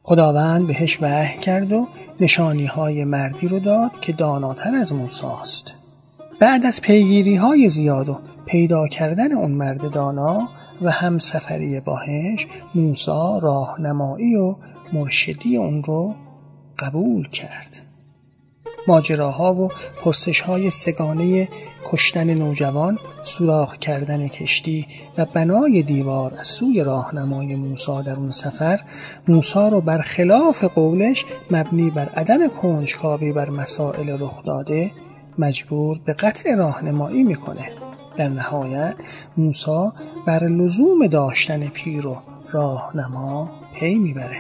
خداوند 0.04 0.68
بهش 0.68 0.98
وحی 1.02 1.40
کرد 1.40 1.72
و 1.72 1.88
نشانی 2.20 2.66
های 2.66 3.04
مردی 3.04 3.48
رو 3.48 3.60
داد 3.60 4.00
که 4.00 4.14
داناتر 4.14 4.76
از 4.76 4.94
موساست 4.94 5.76
بعد 6.40 6.66
از 6.66 6.82
پیگیری 6.82 7.36
های 7.36 7.70
زیاد 7.70 8.10
و 8.10 8.20
پیدا 8.46 8.88
کردن 8.88 9.32
اون 9.32 9.52
مرد 9.52 9.92
دانا 9.92 10.50
و 10.82 10.92
هم 10.92 11.20
سفری 11.20 11.80
باهش 11.80 12.48
موسا 12.76 13.38
راهنمایی 13.38 14.36
و 14.36 14.56
مرشدی 14.94 15.58
اون 15.58 15.84
رو 15.84 16.16
قبول 16.80 17.30
کرد. 17.30 17.91
ماجراها 18.88 19.54
و 19.54 19.70
پرسش 20.04 20.42
های 20.42 20.70
سگانه 20.70 21.48
کشتن 21.92 22.34
نوجوان 22.34 23.00
سوراخ 23.24 23.78
کردن 23.78 24.28
کشتی 24.28 24.88
و 25.18 25.26
بنای 25.26 25.84
دیوار 25.84 26.34
از 26.38 26.48
سوی 26.48 26.84
راهنمای 26.84 27.56
موسا 27.56 28.02
در 28.02 28.16
اون 28.16 28.32
سفر 28.32 28.80
موسا 29.28 29.68
رو 29.68 29.82
بر 29.82 29.98
خلاف 29.98 30.64
قولش 30.64 31.26
مبنی 31.52 31.90
بر 31.90 32.10
عدم 32.10 32.48
کنجکاوی 32.48 33.32
بر 33.32 33.50
مسائل 33.50 34.18
رخ 34.20 34.44
داده 34.44 34.92
مجبور 35.38 36.00
به 36.06 36.14
قطع 36.14 36.56
راهنمایی 36.56 37.24
می‌کنه. 37.24 37.72
در 38.18 38.30
نهایت 38.30 38.96
موسا 39.38 39.94
بر 40.28 40.44
لزوم 40.44 41.08
داشتن 41.08 41.68
پیر 41.68 42.08
و 42.08 42.22
راهنما 42.50 43.50
پی 43.76 43.96
می‌بره. 43.96 44.38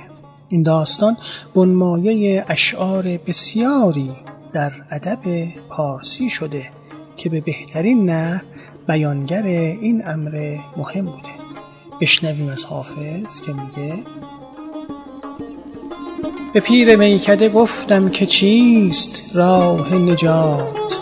این 0.49 0.63
داستان 0.63 1.17
بنمایه 1.55 2.45
اشعار 2.49 3.03
بسیاری 3.27 4.11
در 4.53 4.71
ادب 4.91 5.47
پارسی 5.69 6.29
شده 6.29 6.69
که 7.17 7.29
به 7.29 7.41
بهترین 7.41 8.05
نه 8.05 8.41
بیانگر 8.87 9.43
این 9.43 10.07
امر 10.07 10.57
مهم 10.77 11.05
بوده. 11.05 11.29
بشنویم 12.01 12.49
از 12.49 12.65
حافظ 12.65 13.41
که 13.41 13.53
میگه 13.53 13.93
به 16.53 16.59
پیر 16.59 16.95
میکده 16.95 17.49
گفتم 17.49 18.09
که 18.09 18.25
چیست 18.25 19.35
راه 19.35 19.93
نجات؟ 19.93 21.01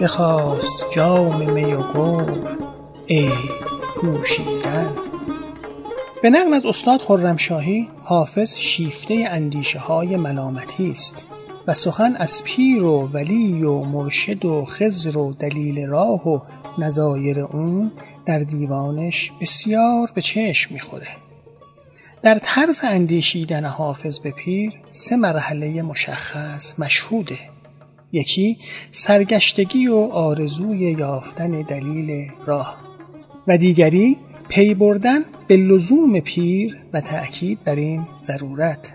بخواست 0.00 0.84
جام 0.94 1.50
می 1.50 1.64
و 1.64 1.82
گفت 1.82 2.62
ای 3.06 3.30
پوشیدن. 3.96 4.90
به 6.22 6.30
نقل 6.30 6.54
از 6.54 6.66
استاد 6.66 7.02
خرمشاهی 7.02 7.88
حافظ 8.04 8.54
شیفته 8.54 9.24
اندیشه 9.30 9.78
های 9.78 10.16
ملامتی 10.16 10.90
است. 10.90 11.26
و 11.66 11.74
سخن 11.74 12.16
از 12.16 12.44
پیر 12.44 12.82
و 12.82 13.10
ولی 13.12 13.62
و 13.62 13.84
مرشد 13.84 14.44
و 14.44 14.64
خزر 14.64 15.18
و 15.18 15.32
دلیل 15.32 15.86
راه 15.86 16.28
و 16.28 16.40
نظایر 16.78 17.40
اون 17.40 17.92
در 18.26 18.38
دیوانش 18.38 19.32
بسیار 19.40 20.10
به 20.14 20.22
چشم 20.22 20.74
می‌خوره. 20.74 21.08
در 22.22 22.38
طرز 22.42 22.80
اندیشیدن 22.84 23.64
حافظ 23.64 24.18
به 24.18 24.30
پیر 24.30 24.72
سه 24.90 25.16
مرحله 25.16 25.82
مشخص 25.82 26.80
مشهوده. 26.80 27.38
یکی 28.12 28.58
سرگشتگی 28.90 29.88
و 29.88 29.96
آرزوی 29.96 30.78
یافتن 30.78 31.50
دلیل 31.50 32.30
راه. 32.46 32.76
و 33.46 33.58
دیگری 33.58 34.16
پی 34.48 34.74
بردن 34.74 35.20
به 35.46 35.56
لزوم 35.56 36.20
پیر 36.20 36.76
و 36.92 37.00
تأکید 37.00 37.64
بر 37.64 37.74
این 37.74 38.06
ضرورت. 38.20 38.94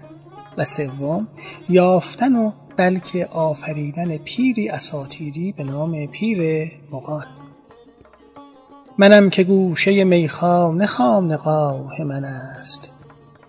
و 0.57 0.65
سوم 0.65 1.27
یافتن 1.69 2.35
و 2.35 2.51
بلکه 2.77 3.25
آفریدن 3.25 4.17
پیری 4.17 4.69
اساتیری 4.69 5.51
به 5.51 5.63
نام 5.63 6.05
پیر 6.05 6.71
مغان. 6.91 7.25
منم 8.97 9.29
که 9.29 9.43
گوشه 9.43 10.03
میخانه 10.03 10.85
خانقاه 10.85 12.03
من 12.03 12.25
است. 12.25 12.91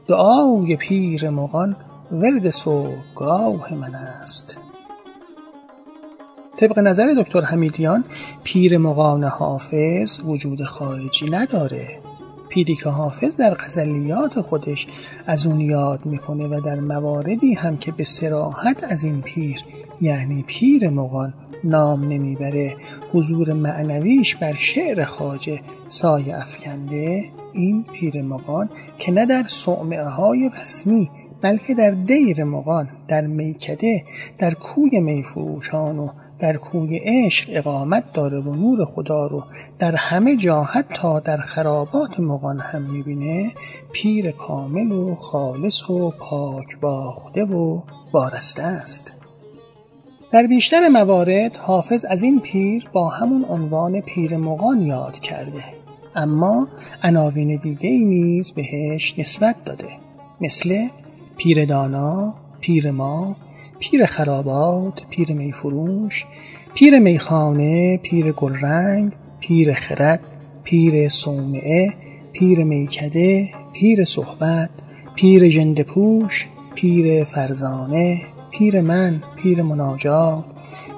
دعای 0.06 0.76
پیر 0.76 1.30
مغان 1.30 1.76
ورد 2.12 2.50
صبحگاه 2.50 3.74
من 3.74 3.94
است. 3.94 4.58
طبق 6.56 6.78
نظر 6.78 7.14
دکتر 7.18 7.40
حمیدیان 7.40 8.04
پیر 8.44 8.78
مغان 8.78 9.24
حافظ 9.24 10.18
وجود 10.24 10.64
خارجی 10.64 11.30
نداره. 11.30 11.98
پیری 12.48 12.74
که 12.74 12.90
حافظ 12.90 13.36
در 13.36 13.54
غزلیات 13.54 14.40
خودش 14.40 14.86
از 15.26 15.46
اون 15.46 15.60
یاد 15.60 16.06
می‌کنه 16.06 16.46
و 16.46 16.60
در 16.60 16.80
مواردی 16.80 17.54
هم 17.54 17.76
که 17.76 17.92
به 17.92 18.04
سراحت 18.04 18.84
از 18.84 19.04
این 19.04 19.22
پیر 19.22 19.60
یعنی 20.00 20.44
پیر 20.46 20.90
مغان 20.90 21.34
نام 21.64 22.04
نمی‌بره. 22.04 22.76
حضور 23.12 23.52
معنویش 23.52 24.36
بر 24.36 24.54
شعر 24.54 25.04
خاجه 25.04 25.60
سایه 25.86 26.36
افکنده 26.36 27.24
این 27.52 27.84
پیر 27.92 28.22
مغان 28.22 28.70
که 28.98 29.12
نه 29.12 29.26
در 29.26 29.44
صعمعه 29.48 30.04
های 30.04 30.50
رسمی 30.60 31.08
بلکه 31.42 31.74
در 31.74 31.90
دیر 31.90 32.44
مغان 32.44 32.88
در 33.08 33.26
میکده 33.26 34.04
در 34.38 34.54
کوی 34.54 35.00
میفروشان 35.00 35.98
و 35.98 36.08
در 36.38 36.56
کوی 36.56 37.00
عشق 37.02 37.46
اقامت 37.52 38.12
داره 38.12 38.40
و 38.40 38.54
نور 38.54 38.84
خدا 38.84 39.26
رو 39.26 39.44
در 39.78 39.94
همه 39.94 40.36
جا 40.36 40.62
حتی 40.62 41.20
در 41.20 41.36
خرابات 41.36 42.20
مغان 42.20 42.60
هم 42.60 42.82
می‌بینه. 42.82 43.50
پیر 43.92 44.30
کامل 44.30 44.92
و 44.92 45.14
خالص 45.14 45.90
و 45.90 46.10
پاک 46.10 46.80
باخته 46.80 47.44
و 47.44 47.80
وارسته 48.12 48.62
است. 48.62 49.14
در 50.32 50.46
بیشتر 50.46 50.88
موارد 50.88 51.56
حافظ 51.56 52.04
از 52.08 52.22
این 52.22 52.40
پیر 52.40 52.88
با 52.92 53.08
همون 53.08 53.44
عنوان 53.44 54.00
پیر 54.00 54.36
مغان 54.36 54.82
یاد 54.86 55.18
کرده. 55.18 55.64
اما 56.14 56.68
عناوین 57.02 57.56
دیگه 57.56 57.88
ای 57.88 58.04
نیز 58.04 58.52
بهش 58.52 59.18
نسبت 59.18 59.56
داده. 59.64 59.88
مثل 60.40 60.86
پیر 61.36 61.64
دانا، 61.64 62.34
پیر 62.60 62.90
ما، 62.90 63.36
پیر 63.78 64.06
خرابات، 64.06 65.06
پیر 65.10 65.32
میفروش، 65.32 66.24
پیر 66.74 66.98
میخانه، 66.98 67.96
پیر 67.96 68.32
گلرنگ، 68.32 69.12
پیر 69.40 69.74
خرد، 69.74 70.20
پیر 70.64 71.08
صومعه 71.08 71.94
پیر 72.32 72.64
میکده 72.64 73.48
پیر 73.72 74.04
صحبت 74.04 74.70
پیر 75.14 75.48
ژنده 75.48 75.82
پوش 75.82 76.48
پیر 76.74 77.24
فرزانه 77.24 78.20
پیر 78.50 78.80
من 78.80 79.22
پیر 79.36 79.62
مناجات 79.62 80.44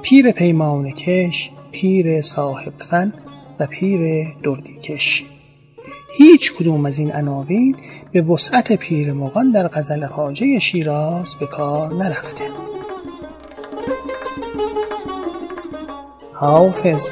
پیر 0.03 0.31
پیمانه 0.31 0.93
کش 0.93 1.51
پیر 1.73 2.21
صاحب 2.21 2.73
فن 2.79 3.13
و 3.61 3.67
پیر 3.67 4.27
دردی 4.43 4.73
کش. 4.73 5.25
هیچ 6.13 6.55
کدوم 6.55 6.87
از 6.87 6.99
این 6.99 7.13
عناوین 7.13 7.77
به 8.13 8.23
وسعت 8.23 8.73
پیر 8.73 9.13
مغان 9.13 9.51
در 9.51 9.69
غزل 9.69 10.07
خواجه 10.07 10.59
شیراز 10.59 11.35
به 11.35 11.47
کار 11.47 11.95
نرفته. 11.95 12.45
حافظ 16.33 17.11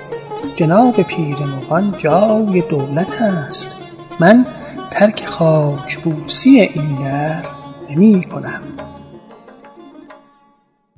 جناب 0.56 1.02
پیر 1.02 1.38
مغان 1.38 1.94
جای 1.98 2.60
دولت 2.70 3.22
است. 3.22 3.76
من 4.20 4.46
ترک 4.90 5.26
خاک 5.26 5.98
بوسی 5.98 6.60
این 6.60 6.98
در 6.98 7.44
نمی 7.90 8.22
کنم. 8.22 8.62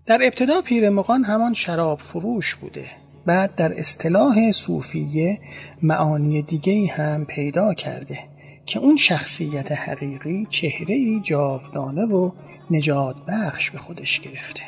در 0.07 0.18
ابتدا 0.22 0.62
پیر 0.62 0.90
مغان 0.90 1.25
همان 1.25 1.55
شراب 1.55 1.98
فروش 1.98 2.55
بوده. 2.55 3.00
بعد 3.31 3.55
در 3.55 3.79
اصطلاح 3.79 4.53
صوفیه 4.53 5.38
معانی 5.83 6.43
دیگه 6.43 6.87
هم 6.87 7.25
پیدا 7.25 7.75
کرده 7.75 8.19
که 8.66 8.79
اون 8.79 8.97
شخصیت 8.97 9.73
حقیقی 9.73 10.47
چهره 10.51 11.21
جاودانه 11.21 12.05
و 12.05 12.31
نجات 12.71 13.16
بخش 13.29 13.71
به 13.71 13.79
خودش 13.79 14.21
گرفته. 14.21 14.62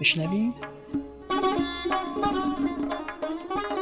بشنویم 0.00 0.54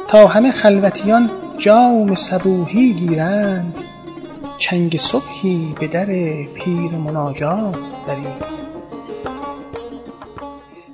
تا 0.07 0.27
همه 0.27 0.51
خلوتیان 0.51 1.29
جام 1.57 2.15
صبوحی 2.15 2.93
گیرند 2.93 3.77
چنگ 4.57 4.97
صبحی 4.97 5.75
به 5.79 5.87
در 5.87 6.05
پیر 6.53 6.91
مناجات 6.91 7.77
بریم 8.07 8.50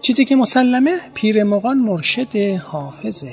چیزی 0.08 0.26
که 0.26 0.36
مسلمه 0.36 0.98
پیر 1.14 1.44
مغان 1.44 1.78
مرشد 1.78 2.36
حافظه 2.66 3.32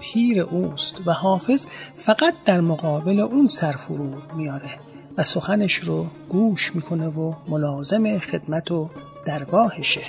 پیر 0.00 0.40
اوست 0.40 1.00
و 1.06 1.12
حافظ 1.12 1.66
فقط 1.94 2.34
در 2.44 2.60
مقابل 2.60 3.20
اون 3.20 3.46
سرفرود 3.46 4.32
میاره 4.36 4.70
و 5.18 5.22
سخنش 5.22 5.74
رو 5.74 6.06
گوش 6.28 6.74
می‌کنه 6.74 7.08
و 7.08 7.34
ملازم 7.48 8.18
خدمت 8.18 8.70
و 8.70 8.90
درگاهشه. 9.26 10.00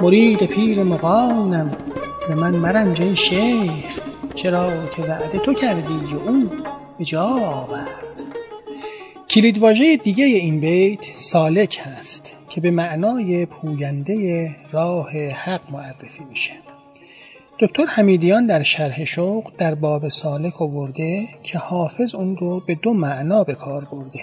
مرید 0.00 0.46
پیر 0.46 0.82
مغانم 0.82 1.76
ز 2.28 2.30
من 2.30 2.54
مرنج 2.54 3.14
شیخ 3.14 4.00
چرا 4.34 4.86
که 4.96 5.02
وعده 5.02 5.38
تو 5.38 5.54
کردی 5.54 6.14
و 6.14 6.18
اون 6.18 6.50
به 6.98 7.04
جا 7.04 7.24
آورد. 7.26 8.22
کلید 9.30 9.58
واژه 9.58 9.96
دیگه 9.96 10.24
این 10.24 10.60
بیت 10.60 11.04
سالک 11.16 11.80
هست. 11.84 12.43
که 12.54 12.60
به 12.60 12.70
معنای 12.70 13.46
پوینده 13.46 14.50
راه 14.72 15.10
حق 15.10 15.72
معرفی 15.72 16.24
میشه. 16.30 16.52
دکتر 17.58 17.84
حمیدیان 17.84 18.46
در 18.46 18.62
شرح 18.62 19.04
شوق 19.04 19.52
در 19.58 19.74
باب 19.74 20.08
سالک 20.08 20.62
آورده 20.62 21.24
که 21.42 21.58
حافظ 21.58 22.14
اون 22.14 22.36
رو 22.36 22.60
به 22.60 22.74
دو 22.74 22.92
معنا 22.92 23.44
به 23.44 23.54
کار 23.54 23.84
برده. 23.84 24.20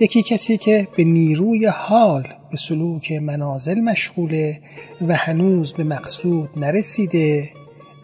یکی 0.00 0.22
کسی 0.22 0.56
که 0.56 0.88
به 0.96 1.04
نیروی 1.04 1.66
حال 1.66 2.28
به 2.50 2.56
سلوک 2.56 3.12
منازل 3.12 3.80
مشغوله 3.80 4.60
و 5.08 5.16
هنوز 5.16 5.72
به 5.72 5.84
مقصود 5.84 6.50
نرسیده 6.56 7.48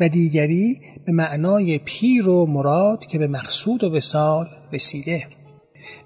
و 0.01 0.09
دیگری 0.09 0.81
به 1.05 1.13
معنای 1.13 1.79
پیر 1.79 2.29
و 2.29 2.47
مراد 2.47 3.07
که 3.07 3.19
به 3.19 3.27
مقصود 3.27 3.85
و 3.85 3.97
وسال 3.97 4.47
رسیده. 4.73 5.27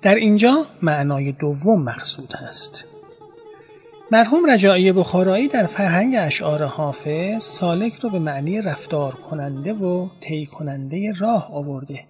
در 0.03 0.15
اینجا 0.15 0.67
معنای 0.83 1.33
دوم 1.33 1.83
مقصود 1.83 2.35
هست. 2.35 2.92
مرحوم 4.13 4.51
رجایی 4.51 4.93
بخارایی 4.93 5.49
در 5.49 5.67
فرهنگ 5.67 6.15
اشعار 6.19 6.63
حافظ 6.63 7.43
سالک 7.43 7.95
رو 7.95 8.11
به 8.11 8.19
معنی 8.19 8.63
رفتار 8.63 9.15
کننده 9.15 9.73
و 9.73 10.09
طی 10.21 10.47
کننده 10.47 11.13
راه 11.13 11.55
آورده 11.55 12.05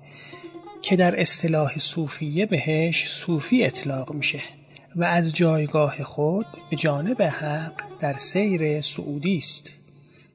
که 0.82 0.96
در 0.96 1.20
اصطلاح 1.20 1.78
صوفیه 1.78 2.46
بهش 2.46 3.08
صوفی 3.08 3.64
اطلاق 3.64 4.12
میشه 4.14 4.40
و 4.96 5.04
از 5.04 5.34
جایگاه 5.34 6.02
خود 6.02 6.46
به 6.70 6.76
جانب 6.76 7.22
حق 7.22 7.72
در 8.00 8.12
سیر 8.12 8.80
سعودی 8.80 9.38
است. 9.38 9.72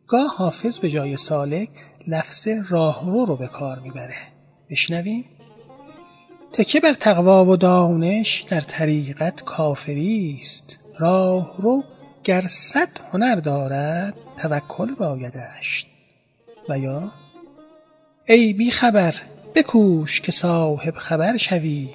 گاه 0.08 0.36
حافظ 0.36 0.80
به 0.80 0.90
جای 0.90 1.18
سالک 1.18 1.70
لفظ 2.08 2.48
راهرو 2.70 3.26
رو 3.26 3.36
به 3.36 3.48
کار 3.48 3.80
می‌بره. 3.80 4.18
بشنویم. 4.70 5.26
تکه 6.54 6.80
بر 6.80 6.94
تقوا 6.94 7.46
و 7.46 7.58
دانش 7.58 8.46
در 8.50 8.62
طریقت 8.62 9.44
کافری 9.44 10.38
است. 10.42 10.80
راه 11.00 11.56
رو 11.58 11.84
گر 12.24 12.42
صد 12.50 12.90
هنر 13.12 13.36
دارد 13.36 14.14
توکل 14.38 14.96
بایدش. 14.96 15.86
و 16.70 16.80
یا 16.80 17.12
ای 18.26 18.54
بی 18.54 18.72
خبر 18.72 19.16
بکوش 19.56 20.22
که 20.22 20.32
صاحب 20.32 20.94
خبر 20.94 21.38
شوی 21.38 21.90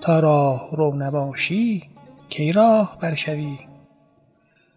تا 0.00 0.20
راه 0.20 0.68
رو 0.72 0.94
نباشی 0.96 1.82
کی 2.28 2.52
راه 2.52 2.98
بر 3.00 3.14
شوی. 3.14 3.58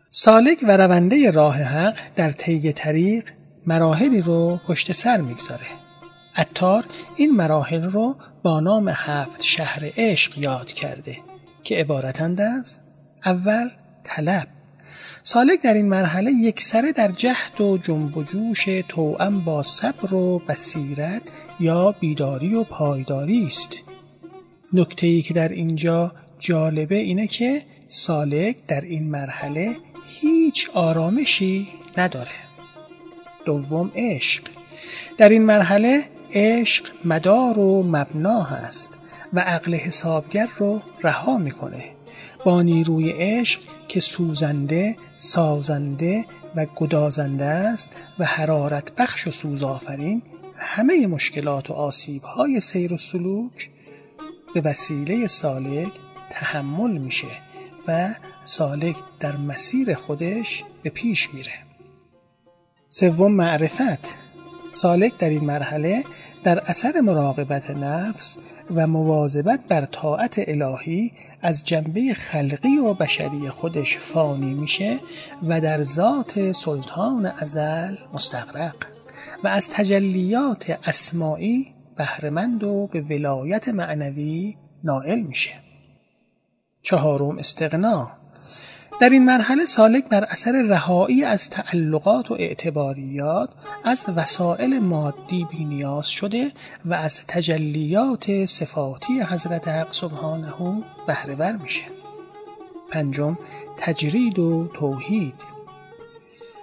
سالک 0.09 0.65
و 0.67 0.77
رونده 0.77 1.31
راه 1.31 1.55
حق 1.55 1.97
در 2.15 2.29
طی 2.29 2.73
طریق 2.73 3.29
مراحلی 3.65 4.21
رو 4.21 4.59
پشت 4.67 4.91
سر 4.91 5.17
می‌گذاره. 5.17 5.65
عطار 6.35 6.85
این 7.15 7.35
مراحل 7.35 7.83
رو 7.83 8.15
با 8.43 8.59
نام 8.59 8.89
هفت 8.89 9.43
شهر 9.43 9.91
عشق 9.97 10.37
یاد 10.37 10.71
کرده 10.71 11.17
که 11.63 11.75
عبارتند 11.75 12.41
از 12.41 12.79
اول 13.25 13.69
طلب. 14.03 14.47
سالک 15.23 15.61
در 15.61 15.73
این 15.73 15.89
مرحله 15.89 16.31
یک 16.31 16.61
سره 16.61 16.91
در 16.91 17.11
جهد 17.11 17.61
و 17.61 17.77
جنب 17.77 18.17
و 18.17 18.23
جوش 18.23 18.65
توأم 18.89 19.39
با 19.39 19.63
صبر 19.63 20.13
و 20.13 20.39
بصیرت 20.39 21.21
یا 21.59 21.91
بیداری 21.99 22.55
و 22.55 22.63
پایداری 22.63 23.45
است. 23.47 23.69
نکته 24.73 25.07
ای 25.07 25.21
که 25.21 25.33
در 25.33 25.47
اینجا 25.47 26.11
جالبه 26.39 26.95
اینه 26.95 27.27
که 27.27 27.61
سالک 27.87 28.57
در 28.67 28.81
این 28.81 29.09
مرحله 29.09 29.75
هیچ 30.05 30.69
آرامشی 30.73 31.67
نداره. 31.97 32.31
دوم 33.45 33.91
عشق. 33.95 34.43
در 35.17 35.29
این 35.29 35.41
مرحله 35.41 36.03
عشق 36.33 36.85
مدار 37.05 37.59
و 37.59 37.83
مبنا 37.83 38.43
هست 38.43 38.99
و 39.33 39.39
عقل 39.39 39.75
حسابگر 39.75 40.47
رو 40.57 40.81
رها 41.03 41.37
می‌کنه. 41.37 41.94
با 42.45 42.61
نیروی 42.61 43.11
عشق 43.11 43.61
که 43.87 43.99
سوزنده، 43.99 44.95
سازنده 45.17 46.25
و 46.55 46.65
گدازنده 46.65 47.45
است 47.45 47.95
و 48.19 48.25
حرارت 48.25 48.95
بخش 48.95 49.27
و 49.27 49.31
سوزآفرین 49.31 50.21
همه 50.55 51.07
مشکلات 51.07 51.69
و 51.69 51.73
آسیب 51.73 52.23
های 52.23 52.59
سیر 52.59 52.93
و 52.93 52.97
سلوک 52.97 53.69
به 54.53 54.61
وسیله 54.61 55.27
سالک 55.27 55.91
تحمل 56.29 56.97
میشه 56.97 57.27
و 57.87 58.09
سالک 58.43 58.95
در 59.19 59.37
مسیر 59.37 59.93
خودش 59.93 60.63
به 60.83 60.89
پیش 60.89 61.33
میره. 61.33 61.53
سوم 62.89 63.31
معرفت. 63.31 64.15
سالک 64.71 65.17
در 65.17 65.29
این 65.29 65.43
مرحله 65.43 66.03
در 66.43 66.59
اثر 66.59 67.01
مراقبت 67.01 67.71
نفس 67.71 68.37
و 68.75 68.87
مواظبت 68.87 69.59
بر 69.69 69.85
طاعت 69.85 70.35
الهی 70.37 71.11
از 71.45 71.63
جنبه 71.63 72.13
خلقی 72.13 72.77
و 72.77 72.93
بشری 72.93 73.49
خودش 73.49 73.97
فانی 73.97 74.53
میشه 74.53 74.97
و 75.47 75.61
در 75.61 75.83
ذات 75.83 76.51
سلطان 76.51 77.25
ازل 77.25 77.95
مستغرق 78.13 78.75
و 79.43 79.47
از 79.47 79.69
تجلیات 79.69 80.79
اسماعی 80.83 81.73
بهرهمند 81.97 82.63
و 82.63 82.87
به 82.87 83.01
ولایت 83.01 83.69
معنوی 83.69 84.55
نائل 84.83 85.21
میشه. 85.21 85.51
چهارم 86.81 87.37
استغنا. 87.37 88.11
در 88.99 89.09
این 89.09 89.25
مرحله 89.25 89.65
سالک 89.65 90.09
بر 90.09 90.23
اثر 90.23 90.61
رهایی 90.69 91.23
از 91.23 91.49
تعلقات 91.49 92.31
و 92.31 92.33
اعتباریات 92.33 93.49
از 93.83 94.05
وسایل 94.15 94.79
مادی 94.79 95.47
بینیاز 95.51 96.07
شده 96.07 96.51
و 96.85 96.93
از 96.93 97.27
تجلیات 97.27 98.45
صفاتی 98.45 99.21
حضرت 99.21 99.67
حق 99.67 99.91
سبحانه 99.91 100.53
بهرهور 101.07 101.51
میشه. 101.51 101.81
پنجم 102.91 103.37
تجرید 103.77 104.39
و 104.39 104.67
توحید. 104.73 105.43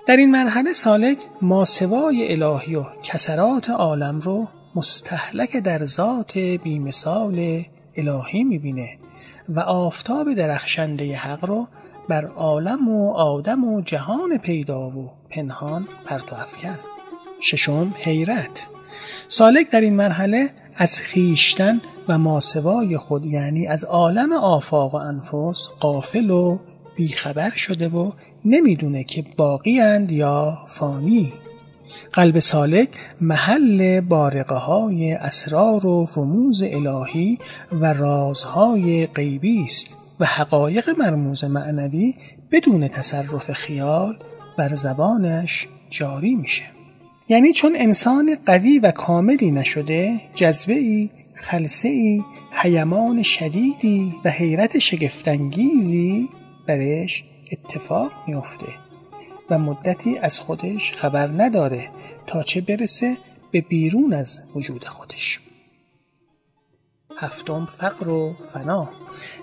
در 0.07 0.17
این 0.17 0.31
مرحله 0.31 0.73
سالک 0.73 1.19
ماسوای 1.43 2.33
الهی 2.33 2.75
و 2.75 2.85
کسرات 3.03 3.71
عالم 3.71 4.19
رو 4.21 4.49
مستحلک 4.75 5.57
در 5.57 5.85
ذات 5.85 6.39
بیمثال 6.39 7.65
الهی 7.97 8.45
می‌بینه 8.45 8.99
و 9.49 9.61
آفتاب 9.61 10.35
درخشنده 10.35 11.17
حق 11.17 11.45
رو 11.45 11.69
بر 12.09 12.25
عالم 12.27 12.89
و 12.89 13.13
آدم 13.13 13.65
و 13.65 13.81
جهان 13.81 14.39
پیدا 14.39 14.91
و 14.91 15.11
پنهان 15.31 15.89
پرتو 16.05 16.37
افکن. 16.37 16.79
ششم 17.41 17.95
حیرت. 17.99 18.67
سالک 19.29 19.71
در 19.71 19.81
این 19.81 19.95
مرحله 19.95 20.51
از 20.77 21.01
خیشتن 21.01 21.81
و 22.09 22.19
ماسوای 22.19 22.97
خود 22.97 23.27
یعنی 23.27 23.67
از 23.67 23.85
عالم 23.85 24.33
آفاق 24.33 24.95
و 24.95 24.97
انفس 24.97 25.69
قافل 25.81 26.31
و 26.31 26.59
بیخبر 26.97 27.51
شده 27.51 27.89
و 27.89 28.11
نمی‌دونه 28.45 29.05
که 29.05 29.25
باقی 29.37 29.81
یا 30.09 30.59
فانی. 30.67 31.33
قلب 32.13 32.39
سالک 32.39 32.89
محل 33.21 34.01
بارقه 34.01 34.55
های 34.55 35.13
اسرار 35.13 35.87
و 35.87 36.09
رموز 36.17 36.63
الهی 36.63 37.39
و 37.73 37.93
رازهای 37.93 39.07
غیبی 39.07 39.63
است. 39.63 39.97
و 40.23 40.25
حقایق 40.25 40.91
مرموز 40.99 41.45
معنوی 41.45 42.15
بدون 42.51 42.89
تصرف 42.89 43.53
خیال 43.53 44.17
بر 44.59 44.75
زبانش 44.75 45.69
جاری 45.91 46.35
میشه. 46.35 46.65
یعنی 47.29 47.53
چون 47.53 47.73
انسان 47.77 48.39
قوی 48.47 48.79
و 48.79 48.91
کاملی 48.91 49.51
نشده 49.51 50.21
جذبه 50.35 50.75
ای 50.75 51.11
خلصه 51.35 51.89
ای 51.89 52.23
حیمان 52.51 53.23
شدیدی 53.23 54.15
و 54.25 54.31
حیرت 54.31 54.79
شگفتانگیزی 54.79 56.29
برش 56.67 57.25
اتفاق 57.53 58.13
میافته 58.27 58.67
و 59.51 59.59
مدتی 59.59 60.19
از 60.19 60.41
خودش 60.41 60.93
خبر 60.93 61.27
نداره 61.27 61.89
تا 62.27 62.43
چه 62.43 62.61
برسه 62.61 63.17
به 63.51 63.61
بیرون 63.61 64.13
از 64.13 64.43
وجود 64.55 64.85
خودش. 64.85 65.41
هفتم 67.19 67.67
فقر 67.67 68.09
و 68.09 68.35
فنا. 68.53 68.89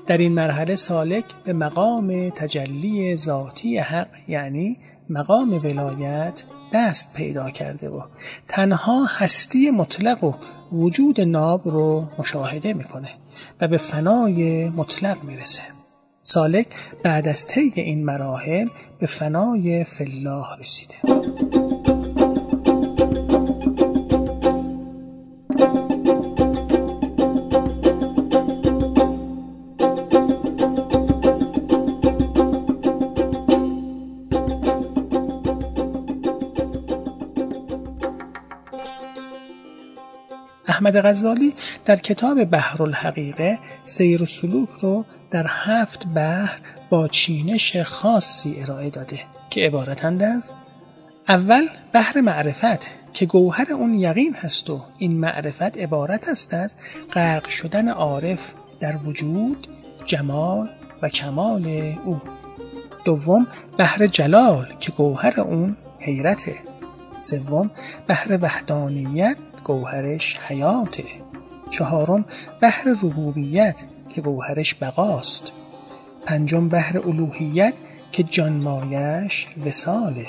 در 0.07 0.17
این 0.17 0.31
مرحله 0.31 0.75
سالک 0.75 1.25
به 1.43 1.53
مقام 1.53 2.29
تجلی 2.29 3.15
ذاتی 3.15 3.77
حق 3.77 4.07
یعنی 4.27 4.77
مقام 5.09 5.53
ولایت 5.53 6.43
دست 6.73 7.13
پیدا 7.13 7.49
کرده 7.49 7.89
و 7.89 8.01
تنها 8.47 9.05
هستی 9.05 9.71
مطلق 9.71 10.23
و 10.23 10.33
وجود 10.71 11.21
ناب 11.21 11.67
رو 11.67 12.07
مشاهده 12.17 12.73
می‌کنه 12.73 13.09
و 13.61 13.67
به 13.67 13.77
فنای 13.77 14.69
مطلق 14.69 15.23
می‌رسه. 15.23 15.63
سالک 16.23 16.67
بعد 17.03 17.27
از 17.27 17.47
طی 17.47 17.71
این 17.75 18.05
مراحل 18.05 18.67
به 18.99 19.05
فنای 19.05 19.83
فلاح 19.83 20.59
رسیده. 20.59 20.95
احمد 40.89 41.05
غزالی 41.05 41.53
در 41.85 41.95
کتاب 41.95 42.43
بحر 42.43 42.83
الحقیقه 42.83 43.59
سیر 43.83 44.23
و 44.23 44.25
سلوک 44.25 44.69
رو 44.69 45.05
در 45.31 45.45
هفت 45.47 46.07
بحر 46.07 46.59
با 46.89 47.07
چینش 47.07 47.77
خاصی 47.77 48.55
ارائه 48.61 48.89
داده 48.89 49.19
که 49.49 49.61
عبارتند 49.61 50.23
از 50.23 50.53
اول 51.27 51.67
بحر 51.93 52.21
معرفت 52.21 52.89
که 53.13 53.25
گوهر 53.25 53.73
اون 53.73 53.93
یقین 53.93 54.33
هست 54.33 54.69
و 54.69 54.81
این 54.97 55.17
معرفت 55.17 55.77
عبارت 55.77 56.29
است 56.29 56.53
از 56.53 56.75
غرق 57.13 57.47
شدن 57.47 57.87
عارف 57.89 58.53
در 58.79 58.97
وجود 58.97 59.67
جمال 60.05 60.69
و 61.01 61.09
کمال 61.09 61.95
او. 62.05 62.21
دوم 63.05 63.47
بحر 63.77 64.07
جلال 64.07 64.73
که 64.79 64.91
گوهر 64.91 65.41
اون 65.41 65.77
حیرته. 65.99 66.55
سوم 67.19 67.71
بحر 68.07 68.39
وحدانیت 68.41 69.37
گوهرش 69.63 70.39
حیاته. 70.47 71.03
چهارم 71.69 72.25
بحر 72.61 72.83
ربوبیت 73.03 73.83
که 74.09 74.21
گوهرش 74.21 74.75
بقاست. 74.81 75.51
پنجم 76.25 76.69
بحر 76.69 76.97
الوهیت 76.97 77.73
که 78.11 78.23
جانمایش 78.23 79.47
وساله 79.65 80.27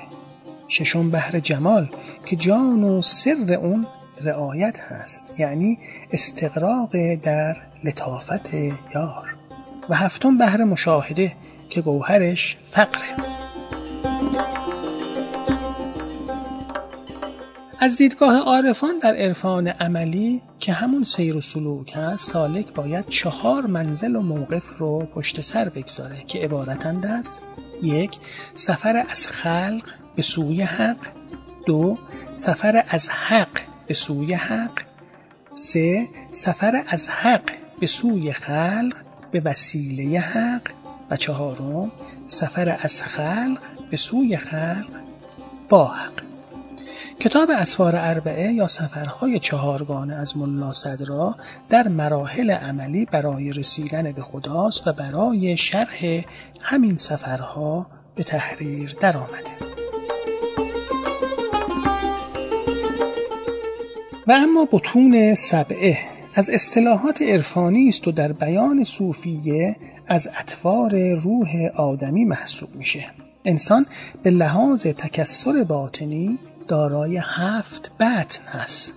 ششم 0.68 1.10
بحر 1.10 1.40
جمال 1.40 1.90
که 2.26 2.36
جان 2.36 2.84
و 2.84 3.02
سر 3.02 3.54
اون 3.62 3.86
رعایت 4.22 4.80
هست. 4.80 5.40
یعنی 5.40 5.78
استقراق 6.12 7.14
در 7.14 7.56
لطافت 7.84 8.54
یار. 8.94 9.36
و 9.88 9.94
هفتم 9.94 10.38
بحر 10.38 10.64
مشاهده 10.64 11.32
که 11.70 11.80
گوهرش 11.80 12.56
فقره. 12.70 13.29
از 17.82 17.96
دیدگاه 17.96 18.38
عارفان 18.38 18.98
در 18.98 19.16
عرفان 19.16 19.68
عملی 19.68 20.42
که 20.58 20.72
همون 20.72 21.04
سیر 21.04 21.36
و 21.36 21.40
سلوک 21.40 21.92
هست 21.96 22.30
سالک 22.30 22.72
باید 22.72 23.08
چهار 23.08 23.66
منزل 23.66 24.16
و 24.16 24.20
موقف 24.20 24.78
رو 24.78 24.98
پشت 25.06 25.40
سر 25.40 25.68
بگذاره 25.68 26.16
که 26.26 26.38
عبارتند 26.38 27.06
است 27.06 27.42
یک 27.82 28.18
سفر 28.54 29.04
از 29.10 29.26
خلق 29.26 29.90
به 30.16 30.22
سوی 30.22 30.62
حق 30.62 30.96
دو 31.66 31.98
سفر 32.34 32.84
از 32.88 33.08
حق 33.08 33.60
به 33.86 33.94
سوی 33.94 34.34
حق 34.34 34.80
سه 35.50 36.08
سفر 36.32 36.82
از 36.88 37.08
حق 37.08 37.50
به 37.80 37.86
سوی 37.86 38.32
خلق 38.32 38.94
به 39.30 39.40
وسیله 39.40 40.20
حق 40.20 40.62
و 41.10 41.16
چهارم 41.16 41.92
سفر 42.26 42.78
از 42.82 43.02
خلق 43.02 43.58
به 43.90 43.96
سوی 43.96 44.36
خلق 44.36 45.00
با 45.68 45.86
حق. 45.86 46.39
کتاب 47.20 47.50
اسفار 47.50 47.96
اربعه 47.96 48.52
یا 48.52 48.66
سفرهای 48.66 49.38
چهارگانه 49.38 50.14
از 50.14 50.37
ملا 50.37 50.72
صدرا 50.72 51.35
در 51.68 51.88
مراحل 51.88 52.50
عملی 52.50 53.04
برای 53.04 53.52
رسیدن 53.52 54.12
به 54.12 54.22
خداست 54.22 54.88
و 54.88 54.92
برای 54.92 55.56
شرح 55.56 56.24
همین 56.61 56.96
سفرها 56.96 57.87
به 58.14 58.22
تحریر 58.22 58.96
درآمده. 59.00 59.50
و 64.26 64.33
اما 64.33 64.68
بتون 64.72 65.35
سبعه 65.35 65.98
از 66.35 66.50
اصطلاحات 66.50 67.22
عرفانی 67.22 67.88
است 67.88 68.09
و 68.09 68.12
در 68.12 68.33
بیان 68.33 68.85
صوفیه 68.85 69.76
از 70.06 70.28
اطوار 70.38 71.14
روح 71.14 71.70
آدمی 71.76 72.24
محسوب 72.24 72.74
میشه 72.74 73.06
انسان 73.44 73.87
به 74.22 74.30
لحاظ 74.30 74.87
تکسر 74.87 75.64
باطنی 75.68 76.38
دارای 76.70 77.20
هفت 77.22 77.90
بطن 78.00 78.42
هست. 78.46 78.94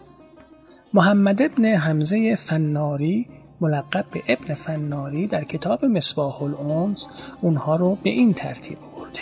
محمد 0.94 1.42
ابن 1.42 1.66
حمزه 1.66 2.36
فناری 2.36 3.28
ملقب 3.62 4.06
به 4.12 4.24
ابن 4.28 4.54
فناری 4.54 5.28
در 5.28 5.44
کتاب 5.44 5.86
مصباح 5.86 6.44
الانس 6.44 7.08
اونها 7.42 7.76
رو 7.76 7.96
به 7.96 8.10
این 8.10 8.34
ترتیب 8.34 8.78
برده 8.80 9.20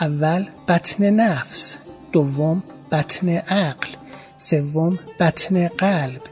اول 0.00 0.44
بطن 0.68 1.10
نفس 1.10 1.78
دوم 2.12 2.62
بطن 2.92 3.28
عقل 3.28 3.88
سوم 4.36 4.98
بطن 5.20 5.68
قلب 5.68 6.22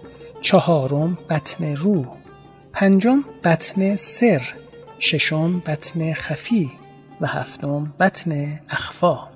چهارم 0.40 1.18
بطن 1.30 1.76
روح 1.76 2.06
پنجم 2.72 3.24
بطن 3.44 3.96
سر 3.96 4.42
ششم 4.98 5.60
بطن 5.60 6.12
خفی 6.12 6.70
و 7.20 7.26
هفتم 7.26 7.94
بطن 8.00 8.60
اخفا. 8.70 9.29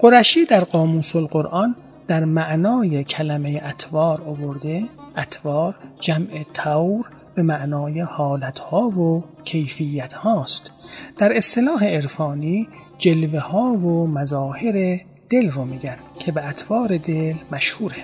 قرشی 0.00 0.44
در 0.44 0.64
قاموس 0.64 1.16
القرآن 1.16 1.76
در 2.06 2.24
معنای 2.24 3.04
کلمه 3.04 3.62
اتوار 3.68 4.22
آورده 4.22 4.82
اتوار 5.18 5.74
جمع 6.00 6.44
تور 6.54 7.10
به 7.34 7.42
معنای 7.42 8.00
حالتها 8.00 8.80
و 8.80 9.24
کیفیت 9.44 10.12
هاست 10.12 10.70
در 11.16 11.36
اصطلاح 11.36 11.84
عرفانی 11.84 12.68
جلوه 12.98 13.38
ها 13.40 13.72
و 13.72 14.06
مظاهر 14.06 15.00
دل 15.30 15.50
رو 15.50 15.64
میگن 15.64 15.96
که 16.18 16.32
به 16.32 16.48
اتوار 16.48 16.96
دل 16.96 17.34
مشهوره. 17.52 17.96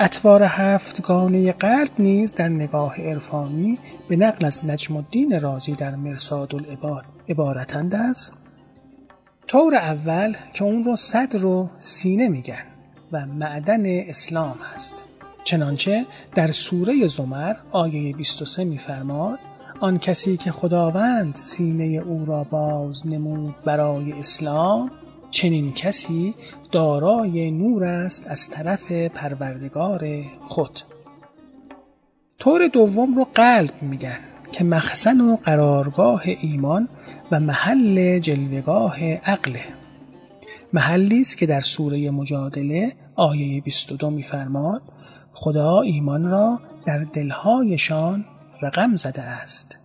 اتوار 0.00 0.42
هفتگانه 0.42 1.52
قلب 1.52 1.90
نیز 1.98 2.34
در 2.34 2.48
نگاه 2.48 3.00
عرفانی 3.00 3.78
به 4.08 4.16
نقل 4.16 4.44
از 4.44 4.64
نجم 4.64 4.96
الدین 4.96 5.40
رازی 5.40 5.72
در 5.72 5.94
مرساد 5.94 6.54
العباد 6.54 7.04
عبارتند 7.28 7.94
است 7.94 8.32
طور 9.46 9.74
اول 9.74 10.36
که 10.52 10.64
اون 10.64 10.84
رو 10.84 10.96
صدر 10.96 11.38
رو 11.38 11.68
سینه 11.78 12.28
میگن 12.28 12.64
و 13.12 13.26
معدن 13.26 13.82
اسلام 13.86 14.58
هست. 14.74 15.04
چنانچه 15.44 16.06
در 16.34 16.52
سوره 16.52 17.06
زمر 17.06 17.54
آیه 17.72 18.12
23 18.16 18.64
میفرماد 18.64 19.38
آن 19.80 19.98
کسی 19.98 20.36
که 20.36 20.52
خداوند 20.52 21.34
سینه 21.34 21.84
او 21.84 22.24
را 22.24 22.44
باز 22.44 23.06
نمود 23.06 23.54
برای 23.64 24.12
اسلام 24.12 24.90
چنین 25.30 25.72
کسی 25.72 26.34
دارای 26.72 27.50
نور 27.50 27.84
است 27.84 28.26
از 28.26 28.50
طرف 28.50 28.92
پروردگار 28.92 30.22
خود. 30.48 30.80
طور 32.38 32.68
دوم 32.68 33.16
رو 33.16 33.26
قلب 33.34 33.82
میگن. 33.82 34.18
که 34.52 34.64
مخزن 34.64 35.20
و 35.20 35.36
قرارگاه 35.36 36.22
ایمان 36.24 36.88
و 37.30 37.40
محل 37.40 38.18
جلوگاه 38.18 39.04
عقله. 39.14 39.64
محلی 40.72 41.20
است 41.20 41.38
که 41.38 41.46
در 41.46 41.60
سوره 41.60 42.10
مجادله 42.10 42.92
آیه 43.14 43.60
22 43.60 44.10
میفرماد 44.10 44.82
خدا 45.32 45.80
ایمان 45.80 46.30
را 46.30 46.60
در 46.84 46.98
دلهایشان 46.98 48.24
رقم 48.62 48.96
زده 48.96 49.22
است. 49.22 49.78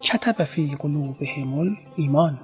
کتب 0.00 0.44
فی 0.44 0.70
قلوبهم 0.78 1.76
ایمان 1.96 2.38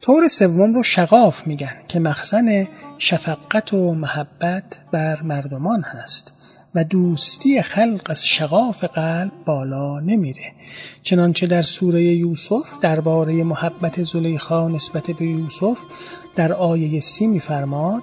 طور 0.00 0.28
سوم 0.28 0.74
رو 0.74 0.82
شقاف 0.82 1.46
میگن 1.46 1.76
که 1.88 2.00
مخزن 2.00 2.66
شفقت 2.98 3.74
و 3.74 3.94
محبت 3.94 4.78
بر 4.92 5.22
مردمان 5.22 5.82
هست. 5.82 6.32
و 6.74 6.84
دوستی 6.84 7.62
خلق 7.62 8.02
از 8.06 8.26
شقاف 8.26 8.84
قلب 8.84 9.32
بالا 9.44 10.00
نمیره. 10.00 10.52
چنانچه 11.02 11.46
در 11.46 11.62
سوره 11.62 12.02
یوسف 12.02 12.78
درباره 12.80 13.44
محبت 13.44 14.02
زلیخا 14.02 14.68
نسبت 14.68 15.10
به 15.10 15.24
یوسف 15.24 15.78
در 16.34 16.52
آیه 16.52 17.00
سی 17.00 17.26
میفرماد 17.26 18.02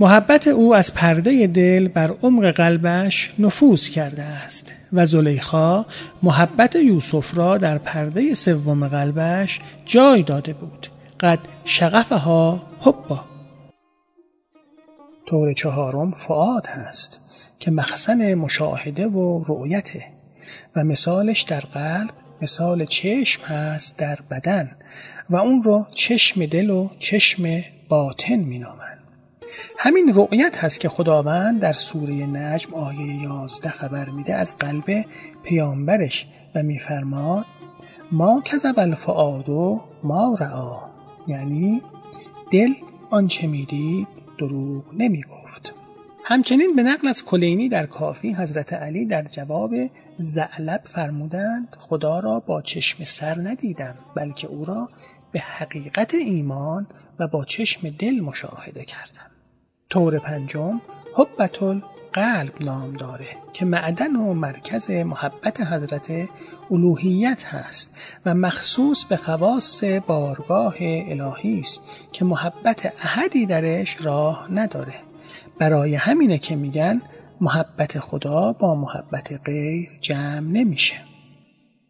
محبت 0.00 0.48
او 0.48 0.74
از 0.74 0.94
پرده 0.94 1.46
دل 1.46 1.88
بر 1.88 2.14
عمق 2.22 2.50
قلبش 2.50 3.34
نفوذ 3.38 3.88
کرده 3.88 4.22
است 4.22 4.72
و 4.92 5.06
زلیخا 5.06 5.86
محبت 6.22 6.76
یوسف 6.76 7.38
را 7.38 7.58
در 7.58 7.78
پرده 7.78 8.34
سوم 8.34 8.88
قلبش 8.88 9.60
جای 9.86 10.22
داده 10.22 10.52
بود. 10.52 10.86
قد 11.20 11.38
شغفها 11.64 12.62
حبا. 12.80 13.35
طور 15.26 15.52
چهارم 15.52 16.10
فعاد 16.10 16.66
هست 16.66 17.20
که 17.58 17.70
مخزن 17.70 18.34
مشاهده 18.34 19.06
و 19.06 19.44
رؤیته 19.46 20.04
و 20.76 20.84
مثالش 20.84 21.42
در 21.42 21.60
قلب 21.60 22.10
مثال 22.42 22.84
چشم 22.84 23.42
هست 23.42 23.98
در 23.98 24.18
بدن 24.30 24.76
و 25.30 25.36
اون 25.36 25.62
رو 25.62 25.86
چشم 25.90 26.46
دل 26.46 26.70
و 26.70 26.88
چشم 26.98 27.60
باطن 27.88 28.36
مینامند. 28.36 28.98
همین 29.78 30.12
رؤیت 30.14 30.64
هست 30.64 30.80
که 30.80 30.88
خداوند 30.88 31.60
در 31.60 31.72
سوره 31.72 32.14
نجم 32.14 32.74
آیه 32.74 33.22
11 33.22 33.68
خبر 33.68 34.08
میده 34.08 34.34
از 34.34 34.56
قلب 34.58 35.04
پیامبرش 35.42 36.26
و 36.54 36.62
میفرماد 36.62 37.44
ما 38.12 38.42
کذب 38.44 38.78
الفعاد 38.78 39.48
و 39.48 39.80
ما 40.02 40.36
رعا 40.40 40.78
یعنی 41.26 41.82
دل 42.50 42.72
آنچه 43.10 43.46
می‌دید 43.46 44.15
دروغ 44.38 44.84
نمی‌گفت. 44.94 45.74
همچنین 46.24 46.76
به 46.76 46.82
نقل 46.82 47.08
از 47.08 47.24
کلینی 47.24 47.68
در 47.68 47.86
کافی 47.86 48.32
حضرت 48.32 48.72
علی 48.72 49.06
در 49.06 49.22
جواب 49.22 49.74
زعلب 50.18 50.80
فرمودند 50.84 51.76
خدا 51.78 52.20
را 52.20 52.40
با 52.40 52.62
چشم 52.62 53.04
سر 53.04 53.38
ندیدم 53.38 53.94
بلکه 54.14 54.46
او 54.46 54.64
را 54.64 54.88
به 55.32 55.40
حقیقت 55.40 56.14
ایمان 56.14 56.86
و 57.18 57.28
با 57.28 57.44
چشم 57.44 57.88
دل 57.90 58.20
مشاهده 58.20 58.84
کردم. 58.84 59.30
طور 59.90 60.18
پنجم 60.18 60.80
حبت 61.14 61.62
قلب 62.12 62.52
نام 62.60 62.92
داره 62.92 63.28
که 63.52 63.64
معدن 63.64 64.16
و 64.16 64.34
مرکز 64.34 64.90
محبت 64.90 65.60
حضرت 65.60 66.28
الوهیت 66.70 67.44
هست 67.44 67.96
و 68.26 68.34
مخصوص 68.34 69.04
به 69.04 69.16
خواص 69.16 69.84
بارگاه 70.06 70.74
الهی 70.80 71.60
است 71.60 71.80
که 72.12 72.24
محبت 72.24 72.92
احدی 73.02 73.46
درش 73.46 73.96
راه 74.00 74.48
نداره. 74.52 74.94
برای 75.58 75.94
همینه 75.94 76.38
که 76.38 76.56
میگن 76.56 77.02
محبت 77.40 77.98
خدا 77.98 78.52
با 78.52 78.74
محبت 78.74 79.40
غیر 79.44 79.88
جمع 80.00 80.40
نمیشه. 80.40 80.96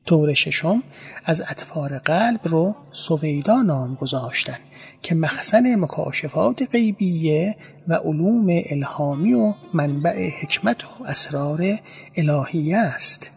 طور 0.07 0.35
ششم 0.35 0.83
از 1.25 1.41
اطفار 1.41 1.99
قلب 1.99 2.41
رو 2.45 2.75
سویدا 2.91 3.63
نام 3.63 3.95
گذاشتن 3.95 4.59
که 5.03 5.15
مخزن 5.15 5.75
مکاشفات 5.75 6.63
غیبیه 6.73 7.57
و 7.89 7.95
علوم 7.95 8.47
الهامی 8.49 9.35
و 9.35 9.55
منبع 9.75 10.31
حکمت 10.41 10.85
و 10.85 11.05
اسرار 11.07 11.79
الهیه 12.17 12.79
است. 12.79 13.36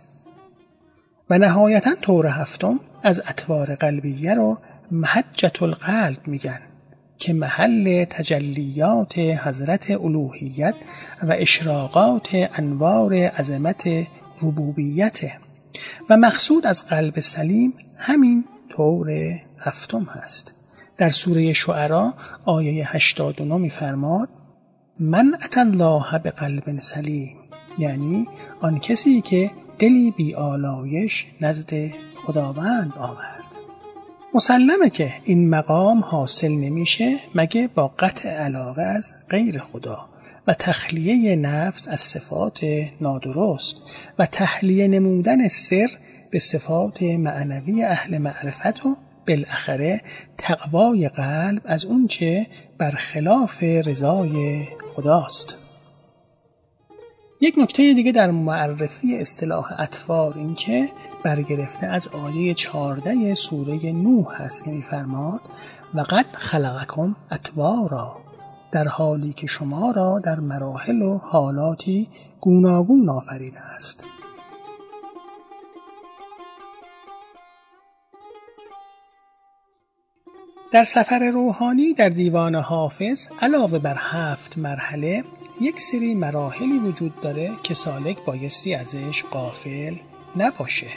و 1.30 1.38
نهایتا 1.38 1.96
طور 2.02 2.28
هفتم 2.28 2.80
از 3.04 3.22
اطوار 3.28 3.76
قلبیه 3.76 4.34
رو 4.34 4.58
محجت 4.92 5.63
القلب 5.63 6.28
میگن 6.28 6.60
که 7.18 7.34
محل 7.34 8.06
تجلیات 8.06 9.18
حضرت 9.18 9.92
الوهیت 9.92 10.76
و 11.24 11.36
اشراقات 11.38 12.30
انوار 12.34 13.13
عظمت 13.13 13.89
ربوبیته. 14.42 15.34
و 16.10 16.18
مقصود 16.18 16.68
از 16.68 16.86
قلب 16.86 17.20
سلیم 17.20 17.74
همین 17.98 18.46
طور 18.70 19.12
هفتم 19.60 20.04
هست. 20.04 20.54
در 20.98 21.10
سوره 21.10 21.54
شعرا 21.54 22.13
آیه 22.46 22.96
89 22.96 23.58
میفرماد 23.58 24.30
من 25.00 25.38
ات 25.44 25.58
الله 25.58 26.20
به 26.24 26.32
قلب 26.32 26.80
سلیم. 26.80 27.38
یعنی 27.78 28.28
آن 28.62 28.80
کسی 28.80 29.22
که 29.22 29.52
دلی 29.80 30.12
بی 30.12 30.34
آلایش 30.36 31.26
نزد 31.42 31.72
خداوند 32.15 32.94
آورد. 32.98 33.46
مسلمه 34.34 34.89
که 34.89 35.13
این 35.24 35.50
مقام 35.50 36.00
حاصل 36.00 36.52
نمیشه 36.52 37.15
مگه 37.36 37.70
با 37.76 37.88
قطع 37.88 38.30
علاقه 38.30 38.82
از 38.82 39.13
غیر 39.30 39.60
خدا 39.60 40.10
و 40.48 40.54
تخلیه 40.54 41.36
نفس 41.36 41.88
از 41.88 42.00
صفات 42.00 42.65
نادرست 43.02 43.78
و 44.20 44.26
تحلیه 44.26 44.88
نمودن 44.88 45.48
سر 45.48 45.89
به 46.32 46.39
صفات 46.39 47.04
معنوی 47.04 47.84
اهل 47.84 48.18
معرفت 48.18 48.86
و 48.86 48.96
بالاخره 49.28 50.02
تقوای 50.38 51.10
قلب 51.10 51.62
از 51.65 51.86
اونچه 51.86 52.48
برخلاف 52.78 53.63
رضای 53.63 54.68
خداست. 54.88 55.68
یک 57.41 57.56
نکته 57.58 57.93
دیگه 57.93 58.12
در 58.12 58.32
معرفی 58.32 59.15
اصطلاح 59.15 59.82
اطوار 59.82 60.38
این 60.38 60.56
که 60.56 60.89
برگرفته 61.23 61.88
از 61.88 62.08
آیه 62.08 62.54
14 62.54 63.36
سوره 63.36 63.91
نوح 63.91 64.41
هست 64.41 64.65
که 64.65 64.71
میفرماد 64.71 65.41
و 65.93 66.02
قد 66.02 66.25
خلقکم 66.34 67.15
اطوارا. 67.32 68.17
در 68.71 68.88
حالی 68.88 69.34
که 69.34 69.47
شما 69.47 69.91
را 69.91 70.19
در 70.19 70.39
مراحل 70.39 71.02
و 71.02 71.17
حالاتی 71.17 72.08
گوناگون 72.41 73.10
آفریده 73.10 73.60
است. 73.60 74.04
در 80.71 80.84
سفر 80.84 81.30
روحانی 81.34 81.93
در 81.93 82.10
دیوان 82.10 82.56
حافظ 82.56 83.28
علاوه 83.41 83.80
بر 83.80 83.95
هفت 83.97 84.58
مرحله 84.58 85.23
یک 85.62 85.80
سری 85.80 86.15
مراحلی 86.15 86.80
وجود 86.80 87.22
داره 87.22 87.52
که 87.63 87.74
سالک 87.74 88.26
بایستی 88.26 88.74
ازش 88.74 89.24
قافل 89.24 89.95
نباشه. 90.36 90.88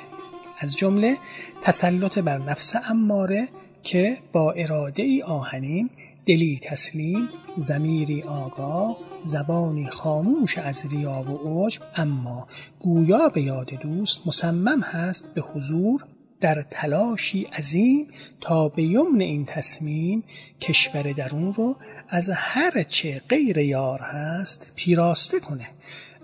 از 0.58 0.76
جمله 0.76 1.16
تسلط 1.60 2.18
بر 2.18 2.38
نفس 2.38 2.74
اماره 2.90 3.48
که 3.82 4.18
با 4.32 4.52
اراده 4.52 5.02
ای 5.02 5.22
آهنین 5.22 5.90
دلی 6.26 6.60
تسلیم 6.62 7.28
زمیری 7.56 8.22
آگاه 8.22 8.96
زبانی 9.22 9.86
خاموش 9.90 10.58
از 10.58 10.86
ریا 10.90 11.24
و 11.30 11.64
عجب 11.64 11.82
اما 11.96 12.46
گویا 12.80 13.28
به 13.28 13.42
یاد 13.42 13.70
دوست 13.70 14.26
مصمم 14.26 14.80
هست 14.80 15.34
به 15.34 15.40
حضور 15.40 16.04
در 16.42 16.64
تلاشی 16.70 17.42
عظیم 17.42 18.06
تا 18.40 18.68
به 18.68 18.82
یمن 18.82 19.20
این 19.20 19.44
تصمیم 19.44 20.24
کشور 20.60 21.02
درون 21.02 21.52
رو 21.52 21.76
از 22.08 22.30
هر 22.34 22.82
چه 22.82 23.22
غیر 23.28 23.58
یار 23.58 24.00
هست 24.00 24.72
پیراسته 24.76 25.40
کنه 25.40 25.66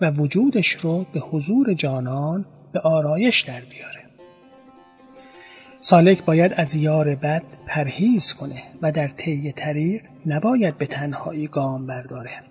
و 0.01 0.11
وجودش 0.11 0.73
رو 0.73 1.07
به 1.13 1.21
حضور 1.21 1.73
جانان 1.73 2.47
به 2.73 2.81
آرایش 2.81 3.41
در 3.41 3.61
بیاره. 3.61 4.05
سالک 5.81 6.25
باید 6.25 6.53
از 6.57 6.75
یار 6.75 7.15
بد 7.15 7.43
پرهیز 7.67 8.33
کنه 8.33 8.63
و 8.83 8.93
در 8.93 9.09
طی 9.09 9.53
طریق 9.53 10.03
نباید 10.27 10.79
به 10.79 10.87
تنهایی 10.87 11.47
گام 11.47 11.87
برداره. 11.87 12.48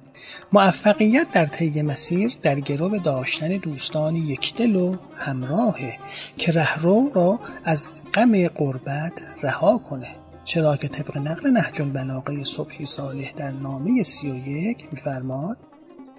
موفقیت 0.53 1.31
در 1.31 1.45
طی 1.45 1.81
مسیر 1.81 2.33
در 2.41 2.59
گرو 2.59 2.97
داشتن 2.97 3.47
دوستانی 3.47 4.19
یکدل 4.19 4.75
و 4.75 4.95
همراهه 5.17 5.97
که 6.37 6.51
رهرو 6.51 7.11
را 7.15 7.39
از 7.63 8.03
غم 8.13 8.47
قربت 8.47 9.23
رها 9.43 9.77
کنه. 9.77 10.15
چرا 10.45 10.77
که 10.77 10.87
طبق 10.87 11.17
نقل 11.17 11.49
نهج 11.49 11.81
البلاغه 11.81 12.43
صبحی 12.43 12.85
صالح 12.85 13.31
در 13.31 13.51
نامه 13.51 14.03
سی 14.03 14.31
و 14.31 14.47
یک 14.47 14.87
میفرماد 14.91 15.57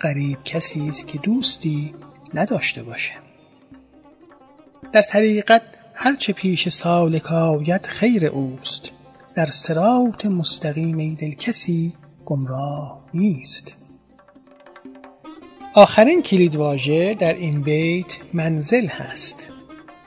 قریب 0.00 0.38
کسی 0.44 0.88
است 0.88 1.06
که 1.06 1.18
دوستی 1.18 1.94
نداشته 2.34 2.82
باشه. 2.82 3.12
در 4.92 5.02
طریقت 5.02 5.62
هرچه 5.94 6.32
پیش 6.32 6.68
سالک 6.68 7.32
آید 7.32 7.86
خیر 7.86 8.26
اوست. 8.26 8.90
در 9.34 9.46
سرات 9.46 10.26
مستقیم 10.26 11.14
دل 11.14 11.30
کسی 11.30 11.92
گمراه 12.24 13.00
نیست. 13.14 13.76
آخرین 15.78 16.22
کلیدواژه 16.22 17.14
در 17.14 17.34
این 17.34 17.62
بیت 17.62 18.16
منزل 18.32 18.86
هست. 18.86 19.48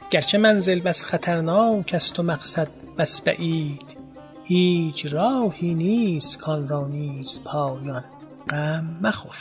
گرچه 0.09 0.37
منزل 0.37 0.79
بس 0.79 1.03
خطرناک 1.03 1.91
است 1.93 2.19
و 2.19 2.23
مقصد 2.23 2.67
بس 2.97 3.21
بعید 3.21 3.97
هیچ 4.43 5.05
راهی 5.05 5.73
نیست 5.73 6.37
کان 6.37 6.67
را 6.67 6.87
نیست 6.87 7.43
پایان 7.43 8.03
غم 8.49 8.99
مخور. 9.01 9.35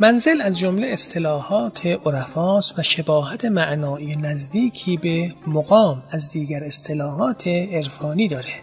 منزل 0.00 0.40
از 0.40 0.58
جمله 0.58 0.86
اصطلاحات 0.86 1.86
عرفاست 1.86 2.78
و 2.78 2.82
شباهت 2.82 3.44
معنایی 3.44 4.16
نزدیکی 4.16 4.96
به 4.96 5.34
مقام 5.46 6.02
از 6.10 6.30
دیگر 6.30 6.64
اصطلاحات 6.64 7.48
عرفانی 7.48 8.28
داره. 8.28 8.54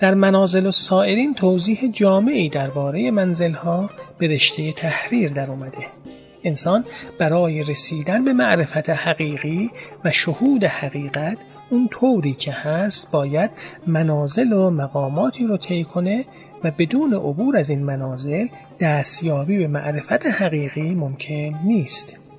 در 0.00 0.14
منازل 0.14 0.66
و 0.66 0.70
سائرین 0.70 1.34
توضیح 1.34 1.90
جامعی 1.92 2.48
درباره 2.48 3.10
منزلها 3.10 3.90
به 4.18 4.28
رشته 4.28 4.72
تحریر 4.72 5.32
در 5.32 5.50
اومده. 5.50 5.86
انسان 6.44 6.84
برای 7.18 7.62
رسیدن 7.62 8.24
به 8.24 8.32
معرفت 8.32 8.90
حقیقی 8.90 9.70
و 10.04 10.10
شهود 10.10 10.64
حقیقت 10.64 11.38
اون 11.70 11.88
طوری 11.88 12.32
که 12.32 12.52
هست 12.52 13.10
باید 13.10 13.50
منازل 13.86 14.52
و 14.52 14.70
مقاماتی 14.70 15.46
رو 15.46 15.56
طی 15.56 15.84
کنه 15.84 16.24
و 16.64 16.70
بدون 16.78 17.14
عبور 17.14 17.56
از 17.56 17.70
این 17.70 17.82
منازل 17.82 18.46
دستیابی 18.80 19.58
به 19.58 19.66
معرفت 19.66 20.26
حقیقی 20.26 20.94
ممکن 20.94 21.54
نیست. 21.64 22.29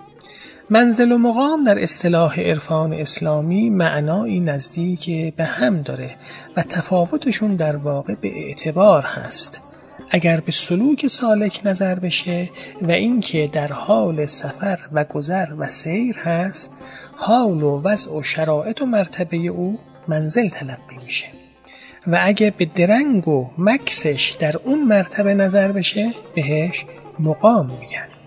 منزل 0.74 1.12
و 1.12 1.18
مقام 1.18 1.64
در 1.64 1.84
اصطلاح 1.84 2.40
عرفان 2.40 2.94
اسلامی 2.94 3.70
معنایی 3.70 4.40
نزدیک 4.40 5.36
به 5.36 5.44
هم 5.44 5.82
داره 5.82 6.16
و 6.58 6.64
تفاوتشون 6.64 7.56
در 7.56 7.76
واقع 7.76 8.16
به 8.16 8.46
اعتبار 8.46 9.04
هست. 9.04 9.62
اگر 10.10 10.40
به 10.40 10.52
سلوک 10.52 11.08
سالک 11.08 11.62
نظر 11.66 12.00
بشه 12.00 12.50
و 12.82 12.92
اینکه 12.92 13.50
در 13.52 13.68
حال 13.68 14.26
سفر 14.26 14.80
و 14.92 15.04
گذر 15.04 15.48
و 15.58 15.68
سیر 15.68 16.18
هست 16.18 16.72
حال 17.16 17.64
و 17.64 17.82
وضع 17.82 18.12
و 18.12 18.24
شرایط 18.24 18.82
و 18.82 18.86
مرتبه 18.86 19.38
او 19.38 19.80
منزل 20.08 20.50
تلقی 20.50 20.98
میشه. 21.04 21.28
و 22.08 22.20
اگه 22.22 22.54
به 22.58 22.66
درنگ 22.66 23.28
و 23.28 23.50
مکسش 23.58 24.38
در 24.40 24.56
اون 24.64 24.84
مرتبه 24.84 25.34
نظر 25.34 25.72
بشه 25.72 26.12
بهش 26.36 26.86
مقام 27.20 27.66
میگن. 27.80 28.21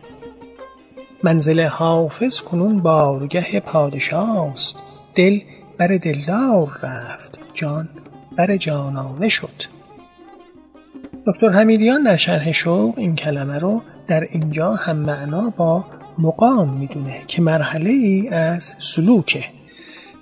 منزل 1.24 1.60
حافظ 1.60 2.40
کنون 2.40 2.78
بارگه 2.78 3.60
پادشاست. 3.60 4.76
دل 5.14 5.40
بر 5.78 5.86
دلدار 5.86 6.78
رفت. 6.82 7.38
جان 7.54 7.88
بر 8.36 8.56
جانانه 8.56 9.28
شد. 9.28 9.62
دکتر 11.26 11.48
حمیدیان 11.48 12.02
در 12.02 12.16
شرح 12.16 12.52
شوق 12.52 12.98
این 12.98 13.16
کلمه 13.16 13.58
رو 13.58 13.82
در 14.06 14.20
اینجا 14.30 14.74
هم 14.74 14.96
معنا 14.96 15.50
با 15.56 15.84
مقام 16.18 16.68
می‌دونه 16.68 17.22
که 17.26 17.42
مرحله 17.42 17.90
ای 17.90 18.28
از 18.28 18.74
سلوکه. 18.78 19.44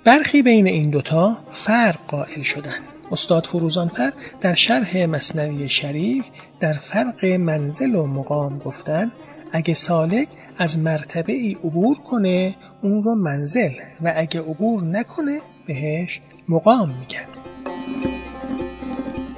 برخی 0.05 0.43
بین 0.43 0.67
این 0.67 0.89
دوتا 0.89 1.37
فرق 1.51 1.99
قائل 2.07 2.41
شدن. 2.41 2.79
استاد 3.11 3.45
فروزانفر 3.45 4.13
در 4.41 4.53
شرح 4.53 5.05
مصنوی 5.05 5.69
شریف 5.69 6.25
در 6.59 6.73
فرق 6.73 7.25
منزل 7.25 7.95
و 7.95 8.07
مقام 8.07 8.59
گفتن 8.59 9.11
اگه 9.51 9.73
سالک 9.73 10.27
از 10.57 10.79
مرتبه 10.79 11.33
ای 11.33 11.53
عبور 11.53 11.97
کنه 11.97 12.55
اون 12.81 13.03
رو 13.03 13.15
منزل. 13.15 13.71
و 14.03 14.13
اگه 14.15 14.41
عبور 14.41 14.83
نکنه 14.83 15.39
بهش 15.67 16.21
مقام 16.49 16.89
میگن 16.89 17.25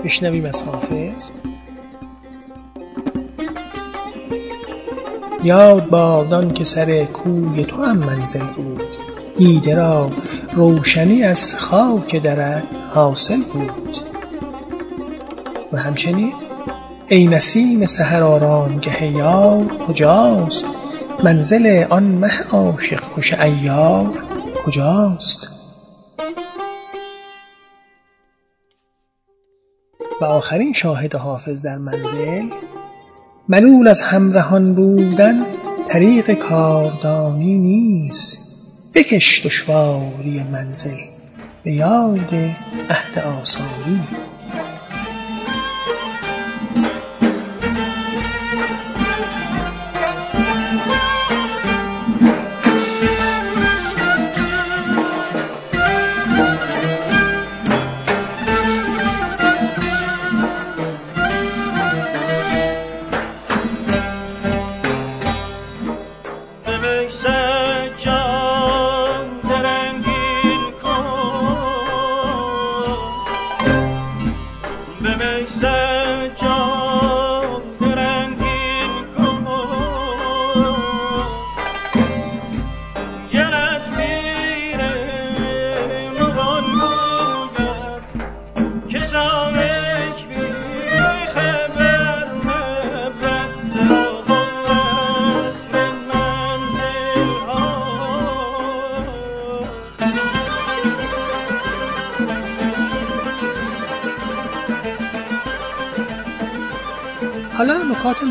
بشنویم 0.03 0.45
از 0.45 0.63
حافظ. 0.63 1.29
یاد 5.43 5.89
بادان 5.89 6.53
که 6.53 6.63
سر 6.63 7.05
کوی 7.05 7.65
تو 7.65 7.83
هم 7.83 7.97
منزل 7.97 8.45
بود. 8.55 8.81
دیده 9.37 9.75
را 9.75 10.11
روشنی 10.53 11.23
از 11.23 11.55
خاک 11.55 12.15
درت 12.15 12.63
حاصل 12.89 13.41
بود. 13.53 13.97
و 15.73 15.77
همچنین 15.77 16.33
ای 17.07 17.27
نسیم 17.27 17.85
سحر 17.85 18.23
آرامگه 18.23 19.11
یار 19.11 19.67
کجاست؟ 19.67 20.65
منزل 21.25 21.85
آن 21.89 22.03
مه 22.03 22.41
عاشق 22.51 23.03
کش 23.15 23.33
عیار 23.33 24.23
کجاست؟ 24.65 25.51
و 30.21 30.25
آخرین 30.25 30.73
شاهد 30.73 31.15
حافظ 31.15 31.61
در 31.61 31.77
منزل 31.77 32.49
ملول 33.49 33.87
از 33.87 34.01
همرهان 34.01 34.73
بودن 34.75 35.45
طریق 35.87 36.33
کاردانی 36.33 37.59
نیست. 37.59 38.37
بکش 38.93 39.45
دشواری 39.45 40.43
منزل 40.43 40.97
به 41.63 41.71
یاد 41.71 42.35
عهد 42.89 43.19
آسانی. 43.19 44.01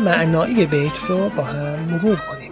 معنایی 0.05 0.65
بیت 0.65 0.97
رو 0.97 1.29
با 1.29 1.43
هم 1.43 1.79
مرور 1.79 2.15
کنیم. 2.15 2.51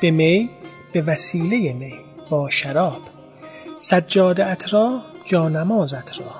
به 0.00 0.10
می 0.10 0.50
به 0.92 1.02
وسیله 1.02 1.72
می 1.72 1.94
با 2.30 2.50
شراب. 2.50 3.00
سجاده 3.78 4.56
را 4.70 5.00
جانمازت 5.24 6.20
را 6.20 6.34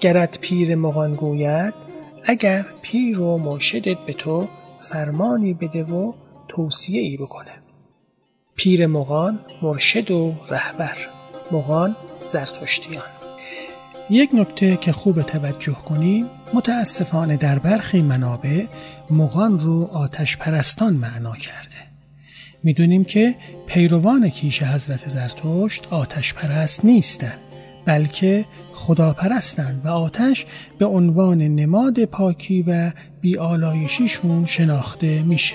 گرت 0.00 0.38
پیر 0.38 0.74
مغان 0.74 1.14
گوید 1.14 1.74
اگر 2.24 2.64
پیر 2.82 3.20
و 3.20 3.38
مرشدت 3.38 3.98
به 3.98 4.12
تو 4.12 4.48
فرمانی 4.80 5.54
بده 5.54 5.84
و 5.84 6.12
توصیه 6.48 7.00
ای 7.00 7.16
بکنه. 7.16 7.52
پیر 8.56 8.86
مغان 8.86 9.40
مرشد 9.62 10.10
و 10.10 10.34
رهبر 10.48 10.96
مغان 11.50 11.96
زرتشتیان. 12.28 13.02
یک 14.10 14.30
نکته 14.34 14.76
که 14.76 14.92
خوب 14.92 15.22
توجه 15.22 15.76
کنیم 15.88 16.30
متاسفانه 16.54 17.36
در 17.36 17.58
برخی 17.58 18.02
منابع 18.02 18.66
مغان 19.10 19.58
رو 19.58 19.84
آتش 19.92 20.36
پرستان 20.36 20.92
معنا 20.92 21.32
کرده. 21.32 21.76
می‌دونیم 22.62 23.04
که 23.04 23.34
پیروان 23.66 24.28
کیش 24.28 24.62
حضرت 24.62 25.08
زرتشت 25.08 25.86
آتش 25.90 26.34
پرست 26.34 26.84
نیستند 26.84 27.38
بلکه 27.84 28.44
خداپرستند 28.74 29.82
و 29.84 29.88
آتش 29.88 30.46
به 30.78 30.86
عنوان 30.86 31.38
نماد 31.38 32.04
پاکی 32.04 32.64
و 32.68 32.92
بیالایشیشون 33.20 34.46
شناخته 34.46 35.22
میشه. 35.22 35.54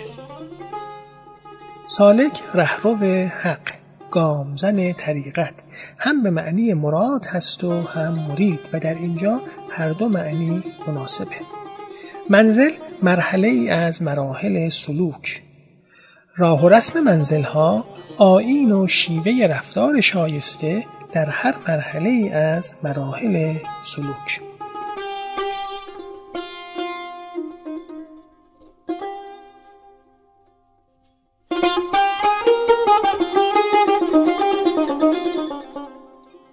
سالک 1.86 2.40
رهرو 2.54 2.96
حق. 3.28 3.77
گامزن 4.18 4.92
طریقت. 4.92 5.54
هم 5.98 6.24
به 6.24 6.30
معنی 6.30 6.74
مراد 6.74 7.26
هست 7.26 7.64
و 7.64 7.82
هم 7.82 8.14
مرید 8.14 8.60
و 8.74 8.80
در 8.80 8.94
اینجا 8.94 9.42
هر 9.70 9.90
دو 9.90 10.10
معنی 10.10 10.64
مناسبه. 10.88 11.36
منزل 12.30 12.72
مرحله 13.04 13.48
ای 13.48 13.70
از 13.70 14.02
مراحل 14.02 14.70
سلوک. 14.70 15.42
راه 16.36 16.66
و 16.66 16.70
رسم 16.70 17.00
منزل 17.00 17.44
ها 17.44 17.86
آین 18.18 18.72
و 18.72 18.88
شیوه 18.88 19.48
رفتار 19.50 20.02
شایسته 20.02 20.86
در 21.12 21.30
هر 21.30 21.56
مرحله 21.68 22.10
ای 22.10 22.30
از 22.30 22.74
مراحل 22.84 23.54
سلوک. 23.84 24.47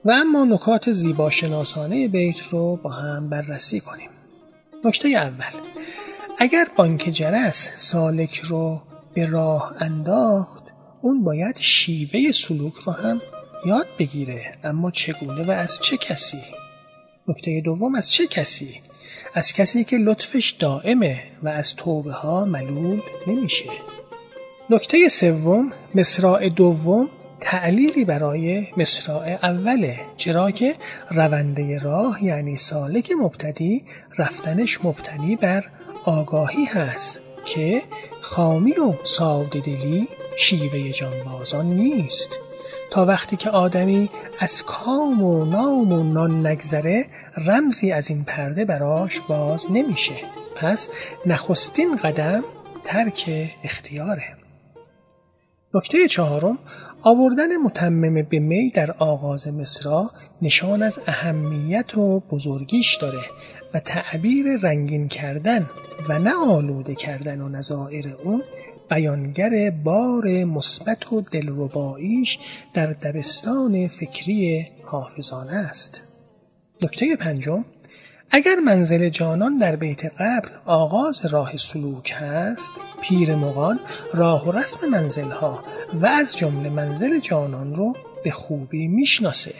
و 0.05 0.11
اما 0.11 0.45
نکات 0.45 0.93
زیباشناسانه 0.93 2.09
بیت 2.09 2.47
رو 2.47 2.77
با 2.77 2.91
هم 2.91 3.29
بررسی 3.29 3.81
کنیم. 3.81 4.11
نکته 4.85 5.09
اول 5.09 5.61
اگر 6.39 6.69
بانک 6.77 7.11
جرس 7.11 7.71
سالک 7.77 8.39
رو 8.39 8.83
به 9.15 9.27
راه 9.27 9.75
انداخت 9.79 10.65
اون 11.03 11.25
باید 11.25 11.57
شیوه 11.59 12.33
سلوک 12.33 12.75
رو 12.75 12.93
هم 12.93 13.21
یاد 13.67 13.87
بگیره. 13.99 14.53
اما 14.65 14.91
چگونه 14.91 15.45
و 15.45 15.51
از 15.51 15.79
چه 15.83 15.97
کسی؟ 15.97 16.43
نکته 17.29 17.61
دوم 17.61 17.95
از 17.95 18.13
چه 18.13 18.27
کسی؟ 18.27 18.81
از 19.35 19.53
کسی 19.53 19.85
که 19.85 19.99
لطفش 19.99 20.51
دائمه 20.51 21.23
و 21.43 21.49
از 21.49 21.77
توبه 21.77 22.13
ها 22.13 22.45
ملول 22.45 23.01
نمیشه. 23.27 23.65
نکته 24.71 25.09
سوم 25.09 25.73
مصراع 25.95 26.49
دوم 26.49 27.09
تعلیلی 27.45 28.05
برای 28.05 28.66
مصراع 28.76 29.38
اوله 29.42 30.01
چرا 30.16 30.51
که 30.51 30.74
رونده 31.11 31.78
راه 31.78 32.24
یعنی 32.24 32.57
سالک 32.57 33.12
مبتدی 33.20 33.84
رفتنش 34.18 34.84
مبتنی 34.84 35.36
بر 35.36 35.64
آگاهی 36.05 36.64
هست 36.64 37.20
که 37.47 37.82
خامی 38.22 38.72
و 38.72 38.95
ساده 39.05 39.61
دلی 39.61 40.09
شیوه 40.38 40.90
جانبازان 40.90 41.66
نیست. 41.66 42.28
تا 42.90 43.05
وقتی 43.05 43.36
که 43.36 43.51
آدمی 43.51 44.11
از 44.38 44.62
کام 44.62 45.22
و 45.22 45.45
نام 45.45 45.92
و 45.92 46.03
نان 46.03 46.47
نگذره 46.47 47.07
رمزی 47.47 47.92
از 47.92 48.11
این 48.11 48.24
پرده 48.24 48.64
براش 48.64 49.20
باز 49.20 49.66
نمیشه. 49.70 50.14
پس 50.57 50.88
نخستین 51.26 51.97
قدم 51.97 52.45
ترک 52.84 53.51
اختیاره. 53.64 54.36
نکته 55.74 56.09
چهارم 56.09 56.59
آوردن 57.07 57.57
متمم 57.57 58.23
به 58.23 58.39
می 58.39 58.71
در 58.71 58.91
آغاز 58.91 59.49
مصرا 59.49 60.11
نشان 60.43 60.83
از 60.83 60.99
اهمیت 61.07 61.99
و 61.99 62.21
بزرگیش 62.21 62.97
داره 62.97 63.21
و 63.75 63.81
تعبیر 63.81 64.47
رنگین 64.63 65.09
کردن 65.09 65.67
و 66.09 66.19
نه 66.19 66.35
آلوده 66.35 66.95
کردن 66.95 67.41
و 67.41 67.49
نظائر 67.49 68.05
اون 68.25 68.43
بیانگر 68.91 69.71
بار 69.71 70.45
مثبت 70.45 71.13
و 71.13 71.21
دلرباییش 71.21 72.39
در 72.75 72.87
دبستان 72.87 73.89
فکری 73.89 74.67
حافظانه 74.85 75.53
است. 75.53 76.03
نکته 76.83 77.17
پنجم 77.17 77.65
اگر 78.31 78.57
منزل 78.57 79.09
جانان 79.09 79.57
در 79.57 79.77
بیت 79.77 80.05
قبل 80.05 80.49
آغاز 80.64 81.27
راه 81.27 81.57
سلوک 81.57 82.14
هست 82.16 82.70
پیر 83.03 83.35
مغان 83.35 83.81
راه 84.14 84.49
و 84.49 84.53
رسم 84.53 84.89
منزلها 84.89 85.64
و 85.95 86.07
از 86.07 86.37
جمله 86.37 86.70
منزل 86.70 87.18
جانان 87.18 87.75
رو 87.75 87.97
به 88.25 88.31
خوبی 88.31 88.89
می‌شناسه. 88.89 89.55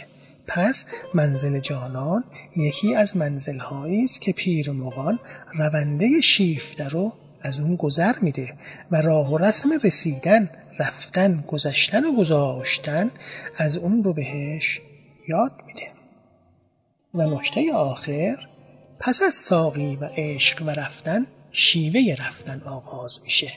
پس 0.47 0.85
منزل 1.15 1.61
جانان 1.61 2.25
یکی 2.57 2.95
از 2.95 3.17
منزلهایی 3.17 4.05
است 4.05 4.21
که 4.21 4.33
پیر 4.33 4.71
مغان 4.71 5.19
رونده 5.59 6.21
شیفته 6.21 6.89
رو 6.89 7.13
از 7.41 7.61
اون 7.61 7.77
گذر 7.77 8.15
میده 8.23 8.55
و 8.91 9.03
راه 9.03 9.33
و 9.33 9.39
رسم 9.39 9.71
رسیدن 9.85 10.51
رفتن 10.79 11.45
گذشتن 11.49 12.05
و 12.05 12.17
گذاشتن 12.17 13.11
از 13.57 13.77
اون 13.77 14.05
رو 14.05 14.13
بهش 14.13 14.81
یاد 15.29 15.53
میده. 15.67 15.87
و 17.15 17.23
نکته 17.23 17.75
آخر 17.75 18.49
پس 19.01 19.23
از 19.23 19.35
ساقی 19.35 19.97
و 19.97 20.09
عشق 20.17 20.63
و 20.63 20.71
رفتن 20.71 21.27
شیوه 21.53 22.15
رفتن 22.19 22.63
آغاز 22.67 23.21
میشه. 23.25 23.53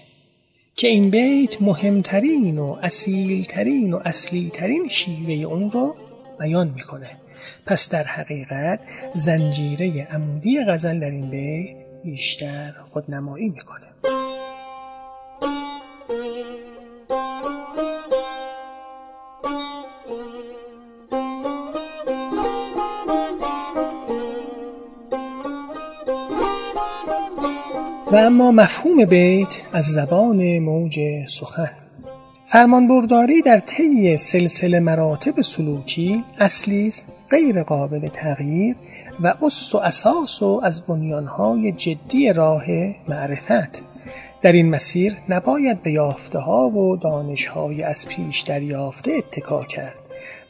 که 0.75 0.87
این 0.87 1.09
بیت 1.09 1.61
مهمترین 1.61 2.57
و 2.57 2.77
اصیلترین 2.81 3.93
و 3.93 3.99
اصلیترین 4.05 4.87
شیوه 4.87 5.33
اون 5.33 5.71
رو 5.71 5.95
بیان 6.39 6.67
می‌کنه. 6.75 7.17
پس 7.65 7.89
در 7.89 8.03
حقیقت 8.03 8.79
زنجیره 9.15 10.07
عمودی 10.11 10.65
غزل 10.65 10.99
در 10.99 11.09
این 11.09 11.29
بیت 11.29 11.77
بیشتر 12.03 12.73
خودنمایی 12.83 13.49
می‌کنه. 13.49 13.87
و 28.11 28.15
اما 28.15 28.51
مفهوم 28.51 29.05
بیت 29.05 29.55
از 29.73 29.85
زبان 29.85 30.59
موج 30.59 30.99
سخن. 31.27 31.71
فرمانبرداری 32.45 33.41
در 33.41 33.59
طی 33.59 34.17
سلسله 34.17 34.79
مراتب 34.79 35.41
سلوکی 35.41 36.23
اصلی 36.39 36.87
است 36.87 37.07
غیر 37.29 37.63
قابل 37.63 38.07
تغییر 38.07 38.75
و 39.19 39.33
اس 39.41 39.75
و 39.75 39.77
اساس 39.77 40.41
و 40.41 40.61
از 40.63 40.81
بنیانهای 40.81 41.71
جدی 41.71 42.33
راه 42.33 42.65
معرفت. 43.07 43.83
در 44.41 44.51
این 44.51 44.69
مسیر 44.69 45.13
نباید 45.29 45.83
به 45.83 45.91
یافته 45.91 46.39
ها 46.39 46.69
و 46.69 46.97
دانش 46.97 47.47
های 47.47 47.83
از 47.83 48.07
پیش 48.07 48.41
دریافته 48.41 49.11
اتکا 49.11 49.63
کرد 49.63 49.95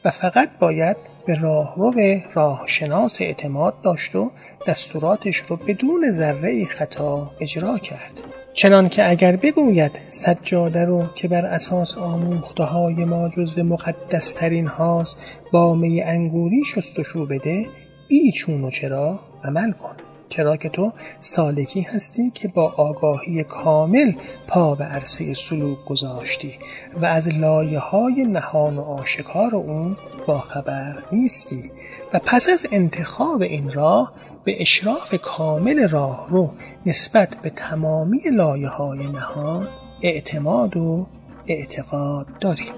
و 0.05 0.11
فقط 0.11 0.49
باید 0.59 0.97
به 1.27 1.35
راهرو 1.35 1.93
راهشناس 2.33 3.21
اعتماد 3.21 3.81
داشت 3.81 4.15
و 4.15 4.31
دستوراتش 4.67 5.37
رو 5.37 5.55
بدون 5.55 6.11
ذره 6.11 6.65
خطا 6.65 7.31
اجرا 7.39 7.77
کرد. 7.77 8.21
چنان 8.53 8.89
که 8.89 9.09
اگر 9.09 9.35
بگوید 9.35 9.99
سجاده 10.09 10.85
رو 10.85 11.05
که 11.15 11.27
بر 11.27 11.45
اساس 11.45 11.97
آموخته 11.97 12.63
های 12.63 13.05
ما 13.05 13.29
جزو 13.29 13.63
مقدسترین 13.63 14.67
هاست 14.67 15.17
با 15.51 15.73
می 15.73 16.01
انگوری 16.01 16.63
شستشو 16.65 17.25
بده 17.25 17.65
بی 18.07 18.31
چون 18.31 18.63
و 18.63 18.69
چرا 18.69 19.19
عمل 19.43 19.71
کن. 19.71 20.06
چرا 20.29 20.57
که 20.57 20.69
تو 20.69 20.91
سالکی 21.19 21.81
هستی 21.81 22.31
که 22.31 22.47
با 22.47 22.73
آگاهی 22.77 23.43
کامل 23.43 24.11
پا 24.47 24.75
به 24.75 24.83
عرصه 24.83 25.33
سلوک 25.33 25.85
گذاشتی 25.85 26.57
و 27.01 27.05
از 27.05 27.27
لایه 27.27 27.79
های 27.79 28.25
نهان 28.25 28.77
و 28.77 28.81
آشکار 28.81 29.55
اون 29.55 29.97
با 30.27 30.39
خبر 30.39 31.03
نیستی 31.11 31.71
و 32.13 32.19
پس 32.25 32.49
از 32.49 32.67
انتخاب 32.71 33.41
این 33.41 33.71
راه 33.71 34.13
به 34.43 34.61
اشراف 34.61 35.15
کامل 35.21 35.87
راه 35.87 36.27
رو 36.29 36.53
نسبت 36.85 37.37
به 37.41 37.49
تمامی 37.49 38.21
لایه 38.31 38.67
های 38.67 39.07
نهان 39.07 39.67
اعتماد 40.01 40.77
و 40.77 41.07
اعتقاد 41.47 42.27
داریم 42.41 42.73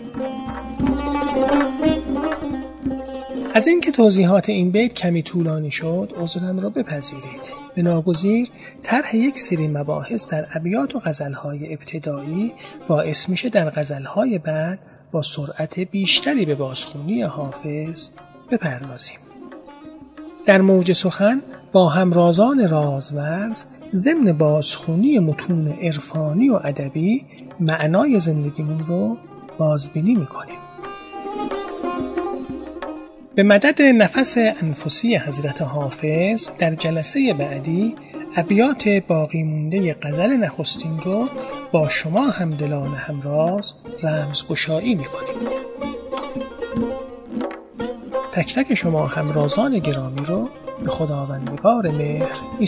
از 3.54 3.68
اینکه 3.68 3.92
توضیحات 3.92 4.50
این 4.50 4.72
بیت 4.72 4.94
کمی 4.94 5.22
طولانی 5.22 5.72
شد 5.72 6.14
عذرم 6.18 6.60
را 6.60 6.70
بپذیرید. 6.70 7.54
به 7.76 7.82
ناگزیر 7.82 8.48
طرح 8.84 9.16
یک 9.16 9.40
سری 9.40 9.68
مباحث 9.68 10.28
در 10.28 10.48
ابیات 10.54 10.96
و 10.96 11.00
غزلهای 11.00 11.74
ابتدایی 11.74 12.54
باعث 12.88 13.30
میشه 13.30 13.50
در 13.50 13.70
غزلهای 13.70 14.38
بعد 14.38 14.80
با 15.12 15.22
سرعت 15.22 15.80
بیشتری 15.80 16.46
به 16.46 16.56
بازخونی 16.56 17.22
حافظ 17.22 18.10
بپردازیم. 18.52 19.18
در 20.46 20.62
موج 20.62 20.92
سخن 20.92 21.42
با 21.72 21.90
همرازان 21.90 22.68
رازورز 22.68 23.64
ضمن 23.94 24.34
بازخونی 24.34 25.20
متون 25.20 25.68
عرفانی 25.68 26.50
و 26.50 26.60
ادبی 26.64 27.26
معنای 27.60 28.20
زندگیمون 28.20 28.80
رو 28.80 29.18
بازبینی 29.58 30.16
می‌کنیم. 30.16 30.69
به 33.40 33.44
مدد 33.44 33.82
نفس 33.82 34.38
انفسی 34.38 35.16
حضرت 35.16 35.62
حافظ 35.62 36.50
در 36.58 36.76
جلسه 36.76 37.34
بعدی 37.34 37.96
ابیات 38.36 38.90
باقی 39.08 39.44
مونده 39.44 39.94
غزل 39.94 40.38
نخستین 40.38 41.00
رو 41.02 41.30
با 41.72 41.90
شما 41.90 42.30
همدلان 42.30 42.94
همراز 42.94 43.74
رمزگشایی 44.04 44.96
می‌کنیم. 44.96 45.50
تک 48.32 48.56
تک 48.56 48.74
شما 48.74 49.08
همرازان 49.08 49.80
گرامی 49.80 50.26
رو 50.26 50.50
به 50.84 50.90
خداوندگار 50.90 51.92
مهر 51.92 52.42
می 52.60 52.68